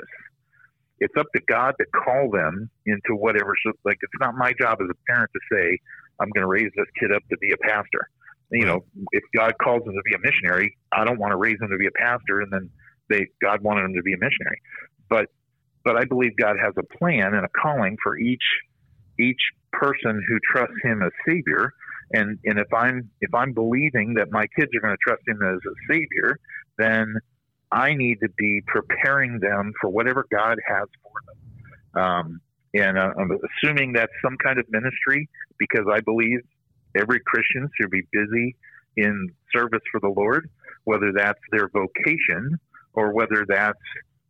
it's 1.00 1.14
up 1.18 1.26
to 1.34 1.42
God 1.48 1.74
to 1.78 1.86
call 2.04 2.30
them 2.30 2.70
into 2.86 3.14
whatever. 3.14 3.54
So, 3.64 3.72
like, 3.84 3.98
it's 4.02 4.20
not 4.20 4.34
my 4.34 4.52
job 4.60 4.78
as 4.80 4.88
a 4.90 5.12
parent 5.12 5.30
to 5.32 5.40
say, 5.52 5.78
I'm 6.20 6.30
going 6.30 6.42
to 6.42 6.48
raise 6.48 6.70
this 6.76 6.86
kid 6.98 7.12
up 7.12 7.22
to 7.30 7.36
be 7.38 7.52
a 7.52 7.56
pastor. 7.58 8.08
You 8.50 8.66
know, 8.66 8.84
if 9.12 9.22
God 9.36 9.52
calls 9.62 9.84
them 9.84 9.94
to 9.94 10.02
be 10.04 10.14
a 10.14 10.18
missionary, 10.18 10.76
I 10.92 11.04
don't 11.04 11.18
want 11.18 11.32
to 11.32 11.36
raise 11.36 11.58
them 11.58 11.70
to 11.70 11.76
be 11.76 11.86
a 11.86 11.98
pastor, 11.98 12.40
and 12.40 12.52
then 12.52 12.70
they 13.10 13.26
God 13.42 13.62
wanted 13.62 13.84
them 13.84 13.94
to 13.94 14.02
be 14.02 14.14
a 14.14 14.18
missionary. 14.18 14.60
But, 15.08 15.26
but 15.84 15.96
I 15.96 16.04
believe 16.04 16.36
God 16.36 16.56
has 16.62 16.74
a 16.78 16.98
plan 16.98 17.34
and 17.34 17.44
a 17.44 17.48
calling 17.48 17.96
for 18.02 18.18
each 18.18 18.44
each 19.20 19.40
person 19.72 20.22
who 20.26 20.38
trusts 20.50 20.76
Him 20.82 21.02
as 21.02 21.10
Savior. 21.26 21.72
And 22.12 22.38
and 22.44 22.58
if 22.58 22.72
I'm 22.72 23.10
if 23.20 23.34
I'm 23.34 23.52
believing 23.52 24.14
that 24.14 24.28
my 24.30 24.46
kids 24.58 24.70
are 24.74 24.80
going 24.80 24.96
to 24.96 25.04
trust 25.06 25.22
Him 25.28 25.40
as 25.42 25.58
a 25.66 25.92
Savior, 25.92 26.38
then 26.78 27.14
I 27.70 27.94
need 27.94 28.18
to 28.22 28.28
be 28.36 28.62
preparing 28.66 29.40
them 29.40 29.72
for 29.80 29.90
whatever 29.90 30.26
God 30.30 30.58
has 30.66 30.88
for 31.02 31.12
them. 31.26 32.02
Um, 32.02 32.40
and 32.74 32.98
uh, 32.98 33.12
I'm 33.18 33.30
assuming 33.62 33.92
that's 33.92 34.12
some 34.22 34.36
kind 34.42 34.58
of 34.58 34.66
ministry 34.70 35.28
because 35.58 35.86
I 35.90 36.00
believe 36.00 36.40
every 36.96 37.20
Christian 37.20 37.68
should 37.78 37.90
be 37.90 38.02
busy 38.12 38.56
in 38.96 39.30
service 39.54 39.82
for 39.90 40.00
the 40.00 40.08
Lord, 40.08 40.48
whether 40.84 41.12
that's 41.12 41.40
their 41.50 41.68
vocation 41.68 42.58
or 42.94 43.12
whether 43.12 43.44
that's 43.48 43.78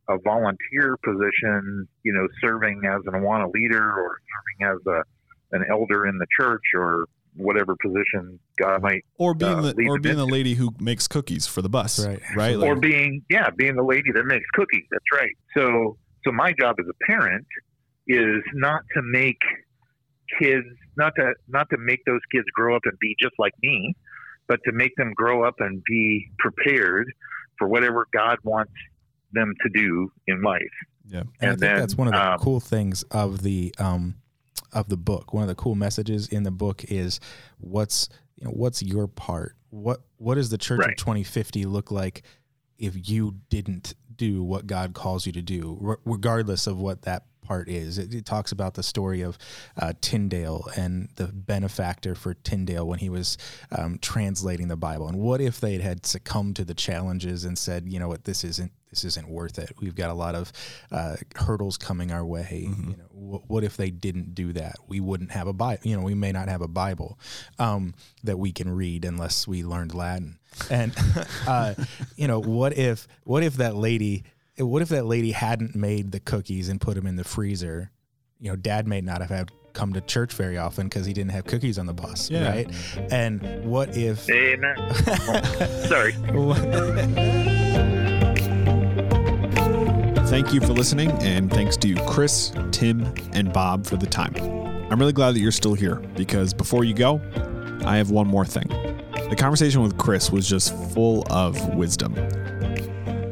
a 0.08 0.18
volunteer 0.18 0.96
position, 1.04 1.86
you 2.02 2.12
know, 2.12 2.26
serving 2.40 2.82
as 2.86 3.00
an 3.06 3.20
Awana 3.20 3.52
leader 3.52 3.92
or 3.92 4.18
serving 4.58 4.74
as 4.74 4.86
a 4.86 5.02
an 5.50 5.64
elder 5.70 6.06
in 6.06 6.18
the 6.18 6.26
church 6.38 6.62
or 6.74 7.06
whatever 7.38 7.74
position 7.80 8.38
God 8.60 8.82
might 8.82 9.04
or 9.16 9.32
being 9.34 9.52
uh, 9.58 9.60
the 9.62 9.88
or 9.88 9.98
being 9.98 10.16
the 10.16 10.22
into. 10.22 10.24
lady 10.26 10.54
who 10.54 10.74
makes 10.80 11.08
cookies 11.08 11.46
for 11.46 11.62
the 11.62 11.68
bus, 11.68 12.04
Right. 12.04 12.20
Right, 12.36 12.56
or 12.56 12.74
Like, 12.74 12.82
being 12.82 13.22
yeah 13.30 13.48
being 13.56 13.76
the 13.76 13.82
lady 13.84 14.10
that 14.14 14.24
makes 14.26 14.44
cookies. 14.54 14.84
That's 14.90 15.04
right. 15.12 15.34
So 15.56 15.96
so 16.24 16.32
my 16.32 16.52
job 16.60 16.76
as 16.80 16.86
a 16.88 17.04
parent 17.10 17.46
is 18.06 18.42
not 18.54 18.82
to 18.94 19.02
make 19.02 19.38
kids 20.40 20.66
not 20.96 21.12
to 21.16 21.32
not 21.48 21.68
to 21.70 21.78
make 21.78 22.00
those 22.06 22.20
kids 22.32 22.44
grow 22.54 22.76
up 22.76 22.82
and 22.84 22.98
be 23.00 23.14
just 23.20 23.34
like 23.38 23.52
me 23.62 23.94
but 24.46 24.58
to 24.64 24.72
make 24.72 24.92
them 24.96 25.12
grow 25.14 25.46
up 25.46 25.54
and 25.60 25.82
be 25.86 26.30
prepared 26.38 27.06
for 27.58 27.68
whatever 27.68 28.06
god 28.12 28.36
wants 28.44 28.72
them 29.32 29.52
to 29.62 29.68
do 29.68 30.10
in 30.26 30.42
life. 30.42 30.62
Yeah, 31.06 31.20
And, 31.20 31.28
I 31.40 31.46
think 31.48 31.60
then, 31.60 31.78
that's 31.78 31.96
one 31.96 32.08
of 32.08 32.14
the 32.14 32.32
um, 32.32 32.38
cool 32.38 32.60
things 32.60 33.02
of 33.10 33.42
the 33.42 33.74
um, 33.78 34.16
of 34.72 34.88
the 34.88 34.96
book. 34.96 35.32
One 35.32 35.42
of 35.42 35.48
the 35.48 35.54
cool 35.54 35.74
messages 35.74 36.28
in 36.28 36.42
the 36.42 36.50
book 36.50 36.84
is 36.84 37.20
what's 37.58 38.08
you 38.36 38.44
know 38.44 38.52
what's 38.52 38.82
your 38.82 39.06
part. 39.06 39.56
What 39.70 40.02
what 40.16 40.36
does 40.36 40.50
the 40.50 40.58
Church 40.58 40.80
of 40.84 40.96
2050 40.96 41.64
look 41.64 41.90
like 41.90 42.22
if 42.78 43.08
you 43.08 43.36
didn't 43.50 43.94
do 44.16 44.42
what 44.42 44.66
God 44.66 44.94
calls 44.94 45.26
you 45.26 45.32
to 45.32 45.42
do, 45.42 45.78
re- 45.80 45.96
regardless 46.04 46.66
of 46.66 46.78
what 46.78 47.02
that 47.02 47.24
part 47.48 47.68
is. 47.68 47.98
It, 47.98 48.14
it 48.14 48.26
talks 48.26 48.52
about 48.52 48.74
the 48.74 48.82
story 48.82 49.22
of 49.22 49.38
uh, 49.80 49.94
Tyndale 50.00 50.68
and 50.76 51.08
the 51.16 51.28
benefactor 51.28 52.14
for 52.14 52.34
Tyndale 52.34 52.86
when 52.86 52.98
he 52.98 53.08
was 53.08 53.38
um, 53.72 53.98
translating 54.00 54.68
the 54.68 54.76
Bible. 54.76 55.08
And 55.08 55.18
what 55.18 55.40
if 55.40 55.58
they 55.58 55.78
had 55.78 56.04
succumbed 56.04 56.56
to 56.56 56.64
the 56.64 56.74
challenges 56.74 57.44
and 57.44 57.58
said, 57.58 57.88
you 57.88 57.98
know 57.98 58.08
what, 58.08 58.24
this 58.24 58.44
isn't 58.44 58.72
this 58.90 59.04
isn't 59.04 59.28
worth 59.28 59.58
it. 59.58 59.72
We've 59.80 59.94
got 59.94 60.10
a 60.10 60.14
lot 60.14 60.34
of 60.34 60.52
uh, 60.90 61.16
hurdles 61.36 61.76
coming 61.76 62.10
our 62.12 62.24
way. 62.24 62.66
You 62.70 62.96
know, 62.96 63.04
wh- 63.38 63.50
what 63.50 63.64
if 63.64 63.76
they 63.76 63.90
didn't 63.90 64.34
do 64.34 64.52
that? 64.54 64.76
We 64.86 65.00
wouldn't 65.00 65.30
have 65.32 65.46
a 65.46 65.52
Bible. 65.52 65.80
You 65.84 65.96
know, 65.96 66.02
we 66.02 66.14
may 66.14 66.32
not 66.32 66.48
have 66.48 66.62
a 66.62 66.68
Bible 66.68 67.18
um, 67.58 67.94
that 68.24 68.38
we 68.38 68.52
can 68.52 68.68
read 68.74 69.04
unless 69.04 69.46
we 69.46 69.62
learned 69.62 69.94
Latin. 69.94 70.38
And 70.70 70.92
uh, 71.46 71.74
you 72.16 72.26
know, 72.26 72.40
what 72.40 72.76
if 72.78 73.06
what 73.24 73.42
if 73.42 73.54
that 73.56 73.76
lady 73.76 74.24
what 74.56 74.82
if 74.82 74.88
that 74.88 75.04
lady 75.06 75.30
hadn't 75.32 75.76
made 75.76 76.10
the 76.12 76.20
cookies 76.20 76.68
and 76.68 76.80
put 76.80 76.94
them 76.96 77.06
in 77.06 77.16
the 77.16 77.24
freezer? 77.24 77.90
You 78.40 78.50
know, 78.50 78.56
Dad 78.56 78.86
may 78.88 79.00
not 79.00 79.20
have 79.20 79.30
had 79.30 79.50
come 79.74 79.92
to 79.92 80.00
church 80.00 80.32
very 80.32 80.56
often 80.58 80.88
because 80.88 81.06
he 81.06 81.12
didn't 81.12 81.30
have 81.32 81.44
cookies 81.44 81.78
on 81.78 81.86
the 81.86 81.92
bus, 81.92 82.30
Yeah. 82.30 82.48
right? 82.48 82.68
And 83.12 83.64
what 83.64 83.96
if? 83.96 84.28
amen 84.30 84.76
sorry 85.88 86.14
Thank 90.28 90.52
you 90.52 90.60
for 90.60 90.74
listening, 90.74 91.10
and 91.22 91.50
thanks 91.50 91.74
to 91.78 91.94
Chris, 92.06 92.52
Tim, 92.70 93.14
and 93.32 93.50
Bob 93.50 93.86
for 93.86 93.96
the 93.96 94.06
time. 94.06 94.34
I'm 94.92 94.98
really 94.98 95.14
glad 95.14 95.34
that 95.34 95.40
you're 95.40 95.50
still 95.50 95.72
here 95.72 95.94
because 96.16 96.52
before 96.52 96.84
you 96.84 96.92
go, 96.92 97.18
I 97.86 97.96
have 97.96 98.10
one 98.10 98.28
more 98.28 98.44
thing. 98.44 98.68
The 99.30 99.36
conversation 99.36 99.82
with 99.82 99.96
Chris 99.96 100.30
was 100.30 100.46
just 100.46 100.76
full 100.92 101.24
of 101.30 101.74
wisdom. 101.74 102.14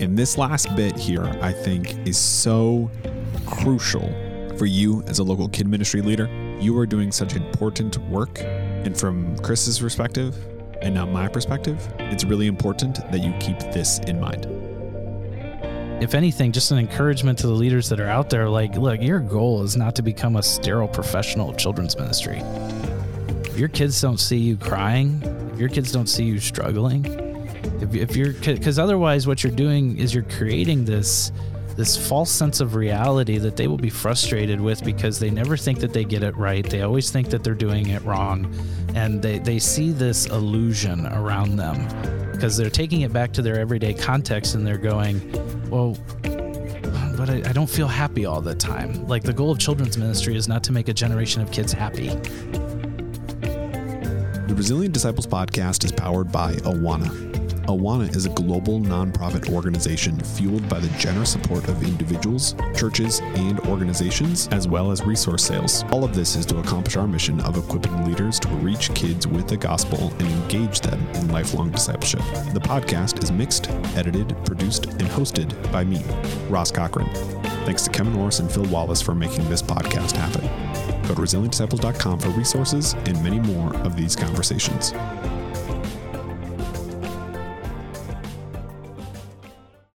And 0.00 0.18
this 0.18 0.38
last 0.38 0.74
bit 0.74 0.96
here, 0.96 1.24
I 1.42 1.52
think, 1.52 2.08
is 2.08 2.16
so 2.16 2.90
crucial 3.44 4.08
for 4.56 4.64
you 4.64 5.02
as 5.02 5.18
a 5.18 5.22
local 5.22 5.50
kid 5.50 5.68
ministry 5.68 6.00
leader. 6.00 6.30
You 6.58 6.78
are 6.78 6.86
doing 6.86 7.12
such 7.12 7.36
important 7.36 7.98
work. 8.08 8.38
And 8.40 8.98
from 8.98 9.36
Chris's 9.40 9.78
perspective, 9.78 10.34
and 10.80 10.94
now 10.94 11.04
my 11.04 11.28
perspective, 11.28 11.86
it's 11.98 12.24
really 12.24 12.46
important 12.46 12.96
that 13.12 13.22
you 13.22 13.34
keep 13.38 13.58
this 13.74 13.98
in 14.06 14.18
mind. 14.18 14.55
If 16.00 16.14
anything, 16.14 16.52
just 16.52 16.70
an 16.70 16.78
encouragement 16.78 17.38
to 17.38 17.46
the 17.46 17.52
leaders 17.52 17.88
that 17.88 18.00
are 18.00 18.08
out 18.08 18.28
there. 18.28 18.48
Like, 18.48 18.76
look, 18.76 19.00
your 19.00 19.20
goal 19.20 19.62
is 19.62 19.76
not 19.76 19.94
to 19.96 20.02
become 20.02 20.36
a 20.36 20.42
sterile 20.42 20.88
professional 20.88 21.50
of 21.50 21.56
children's 21.56 21.96
ministry. 21.96 22.38
If 23.44 23.58
your 23.58 23.68
kids 23.68 24.00
don't 24.00 24.20
see 24.20 24.36
you 24.36 24.56
crying, 24.56 25.22
if 25.54 25.58
your 25.58 25.70
kids 25.70 25.90
don't 25.92 26.06
see 26.06 26.24
you 26.24 26.38
struggling, 26.38 27.06
if, 27.80 27.94
if 27.94 28.16
you're, 28.16 28.32
because 28.34 28.78
otherwise, 28.78 29.26
what 29.26 29.42
you're 29.42 29.52
doing 29.52 29.98
is 29.98 30.14
you're 30.14 30.24
creating 30.24 30.84
this 30.84 31.32
this 31.76 31.96
false 31.96 32.30
sense 32.30 32.60
of 32.60 32.74
reality 32.74 33.36
that 33.38 33.56
they 33.56 33.68
will 33.68 33.76
be 33.76 33.90
frustrated 33.90 34.60
with 34.60 34.82
because 34.82 35.18
they 35.18 35.30
never 35.30 35.56
think 35.56 35.78
that 35.80 35.92
they 35.92 36.04
get 36.04 36.22
it 36.22 36.34
right. 36.36 36.68
They 36.68 36.80
always 36.80 37.10
think 37.10 37.28
that 37.28 37.44
they're 37.44 37.54
doing 37.54 37.88
it 37.88 38.02
wrong. 38.02 38.52
And 38.94 39.20
they, 39.20 39.38
they 39.38 39.58
see 39.58 39.90
this 39.90 40.26
illusion 40.26 41.06
around 41.06 41.56
them 41.56 41.86
because 42.32 42.56
they're 42.56 42.70
taking 42.70 43.02
it 43.02 43.12
back 43.12 43.32
to 43.34 43.42
their 43.42 43.58
everyday 43.58 43.92
context 43.92 44.54
and 44.54 44.66
they're 44.66 44.78
going, 44.78 45.20
well, 45.68 45.98
but 47.16 47.28
I, 47.28 47.42
I 47.46 47.52
don't 47.52 47.68
feel 47.68 47.88
happy 47.88 48.24
all 48.24 48.40
the 48.40 48.54
time. 48.54 49.06
Like 49.06 49.22
the 49.22 49.34
goal 49.34 49.50
of 49.50 49.58
children's 49.58 49.98
ministry 49.98 50.34
is 50.34 50.48
not 50.48 50.64
to 50.64 50.72
make 50.72 50.88
a 50.88 50.94
generation 50.94 51.42
of 51.42 51.50
kids 51.52 51.72
happy. 51.72 52.08
The 54.46 54.54
Resilient 54.54 54.94
Disciples 54.94 55.26
podcast 55.26 55.84
is 55.84 55.92
powered 55.92 56.32
by 56.32 56.54
Awana. 56.54 57.35
Awana 57.66 58.14
is 58.14 58.26
a 58.26 58.30
global 58.30 58.80
nonprofit 58.80 59.52
organization 59.52 60.18
fueled 60.20 60.68
by 60.68 60.78
the 60.78 60.88
generous 60.98 61.32
support 61.32 61.68
of 61.68 61.82
individuals, 61.82 62.54
churches, 62.76 63.20
and 63.34 63.58
organizations, 63.60 64.48
as 64.48 64.68
well 64.68 64.92
as 64.92 65.04
resource 65.04 65.44
sales. 65.44 65.84
All 65.90 66.04
of 66.04 66.14
this 66.14 66.36
is 66.36 66.46
to 66.46 66.58
accomplish 66.58 66.96
our 66.96 67.08
mission 67.08 67.40
of 67.40 67.56
equipping 67.56 68.04
leaders 68.06 68.38
to 68.40 68.48
reach 68.48 68.94
kids 68.94 69.26
with 69.26 69.48
the 69.48 69.56
gospel 69.56 70.12
and 70.18 70.28
engage 70.42 70.80
them 70.80 71.04
in 71.14 71.28
lifelong 71.28 71.70
discipleship. 71.70 72.20
The 72.52 72.60
podcast 72.60 73.22
is 73.24 73.32
mixed, 73.32 73.68
edited, 73.96 74.36
produced, 74.44 74.86
and 74.86 75.02
hosted 75.02 75.50
by 75.72 75.82
me, 75.82 76.04
Ross 76.48 76.70
Cochran. 76.70 77.08
Thanks 77.64 77.82
to 77.82 77.90
Kevin 77.90 78.12
Norris 78.12 78.38
and 78.38 78.50
Phil 78.50 78.66
Wallace 78.66 79.02
for 79.02 79.14
making 79.14 79.48
this 79.48 79.62
podcast 79.62 80.12
happen. 80.12 80.42
Go 81.08 81.14
to 81.14 81.20
resilientdisciples.com 81.20 82.20
for 82.20 82.28
resources 82.30 82.94
and 82.94 83.22
many 83.24 83.40
more 83.40 83.74
of 83.78 83.96
these 83.96 84.14
conversations. 84.14 84.92